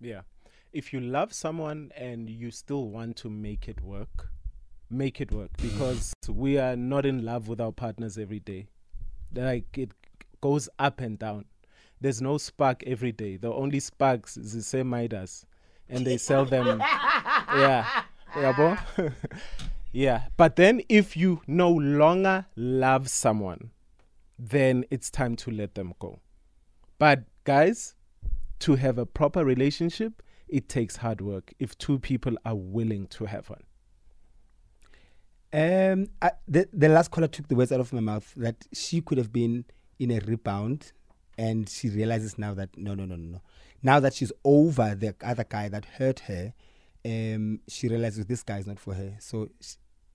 Yeah. 0.00 0.22
If 0.72 0.92
you 0.92 1.00
love 1.00 1.32
someone 1.32 1.90
and 1.96 2.28
you 2.28 2.50
still 2.50 2.88
want 2.88 3.16
to 3.18 3.30
make 3.30 3.68
it 3.68 3.80
work, 3.80 4.30
make 4.90 5.20
it 5.20 5.32
work 5.32 5.50
because 5.56 6.12
we 6.28 6.58
are 6.58 6.76
not 6.76 7.06
in 7.06 7.24
love 7.24 7.48
with 7.48 7.60
our 7.60 7.72
partners 7.72 8.18
every 8.18 8.40
day. 8.40 8.68
Like 9.34 9.76
it 9.76 9.90
goes 10.40 10.68
up 10.78 11.00
and 11.00 11.18
down. 11.18 11.46
There's 12.00 12.20
no 12.20 12.38
spark 12.38 12.82
every 12.86 13.12
day. 13.12 13.36
The 13.36 13.52
only 13.52 13.80
sparks 13.80 14.36
is 14.36 14.52
the 14.52 14.62
same 14.62 14.88
Midas, 14.88 15.46
and 15.88 16.06
they 16.06 16.18
sell 16.18 16.44
them. 16.44 16.78
yeah, 16.82 18.02
yeah, 18.36 18.86
yeah. 19.92 20.22
But 20.36 20.56
then, 20.56 20.82
if 20.88 21.16
you 21.16 21.42
no 21.46 21.70
longer 21.70 22.46
love 22.56 23.08
someone, 23.08 23.70
then 24.38 24.84
it's 24.90 25.10
time 25.10 25.36
to 25.36 25.50
let 25.50 25.74
them 25.74 25.94
go. 25.98 26.20
But 26.98 27.24
guys, 27.44 27.94
to 28.60 28.76
have 28.76 28.98
a 28.98 29.06
proper 29.06 29.44
relationship, 29.44 30.22
it 30.48 30.68
takes 30.68 30.96
hard 30.96 31.20
work. 31.20 31.52
If 31.58 31.76
two 31.78 31.98
people 31.98 32.36
are 32.44 32.54
willing 32.54 33.06
to 33.08 33.26
have 33.26 33.50
one. 33.50 33.62
Um, 35.52 36.08
I, 36.20 36.32
the 36.46 36.68
the 36.72 36.88
last 36.88 37.10
caller 37.10 37.28
took 37.28 37.48
the 37.48 37.54
words 37.54 37.72
out 37.72 37.80
of 37.80 37.92
my 37.92 38.00
mouth 38.00 38.32
that 38.36 38.66
she 38.74 39.00
could 39.00 39.16
have 39.16 39.32
been 39.32 39.64
in 39.98 40.10
a 40.10 40.20
rebound, 40.20 40.92
and 41.38 41.68
she 41.68 41.88
realizes 41.88 42.38
now 42.38 42.52
that 42.54 42.76
no, 42.76 42.94
no, 42.94 43.04
no, 43.06 43.16
no, 43.16 43.32
no. 43.32 43.42
Now 43.82 44.00
that 44.00 44.14
she's 44.14 44.32
over 44.44 44.94
the 44.94 45.14
other 45.22 45.44
guy 45.48 45.68
that 45.68 45.84
hurt 45.84 46.20
her, 46.20 46.52
um, 47.06 47.60
she 47.68 47.88
realizes 47.88 48.26
this 48.26 48.42
guy 48.42 48.58
is 48.58 48.66
not 48.66 48.78
for 48.78 48.94
her. 48.94 49.14
So, 49.20 49.48
sh- 49.60 49.74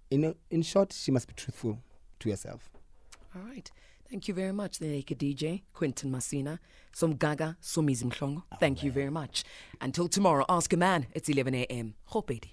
in 0.09 0.25
a, 0.25 0.35
in 0.49 0.61
short, 0.61 0.91
she 0.93 1.11
must 1.11 1.27
be 1.27 1.33
truthful 1.33 1.79
to 2.19 2.29
herself. 2.29 2.69
All 3.35 3.41
right. 3.43 3.71
Thank 4.09 4.27
you 4.27 4.33
very 4.33 4.51
much, 4.51 4.79
the 4.79 4.87
Naked 4.87 5.19
DJ, 5.19 5.61
Quentin 5.73 6.11
Massina, 6.11 6.59
Som 6.93 7.13
Gaga, 7.15 7.55
Somizi 7.61 8.03
Mhlongo. 8.03 8.43
Thank 8.59 8.83
you 8.83 8.91
very 8.91 9.09
much. 9.09 9.45
Until 9.79 10.09
tomorrow, 10.09 10.43
ask 10.49 10.73
a 10.73 10.77
man. 10.77 11.07
It's 11.13 11.29
11 11.29 11.55
a.m. 11.55 11.93
Hopedi. 12.11 12.49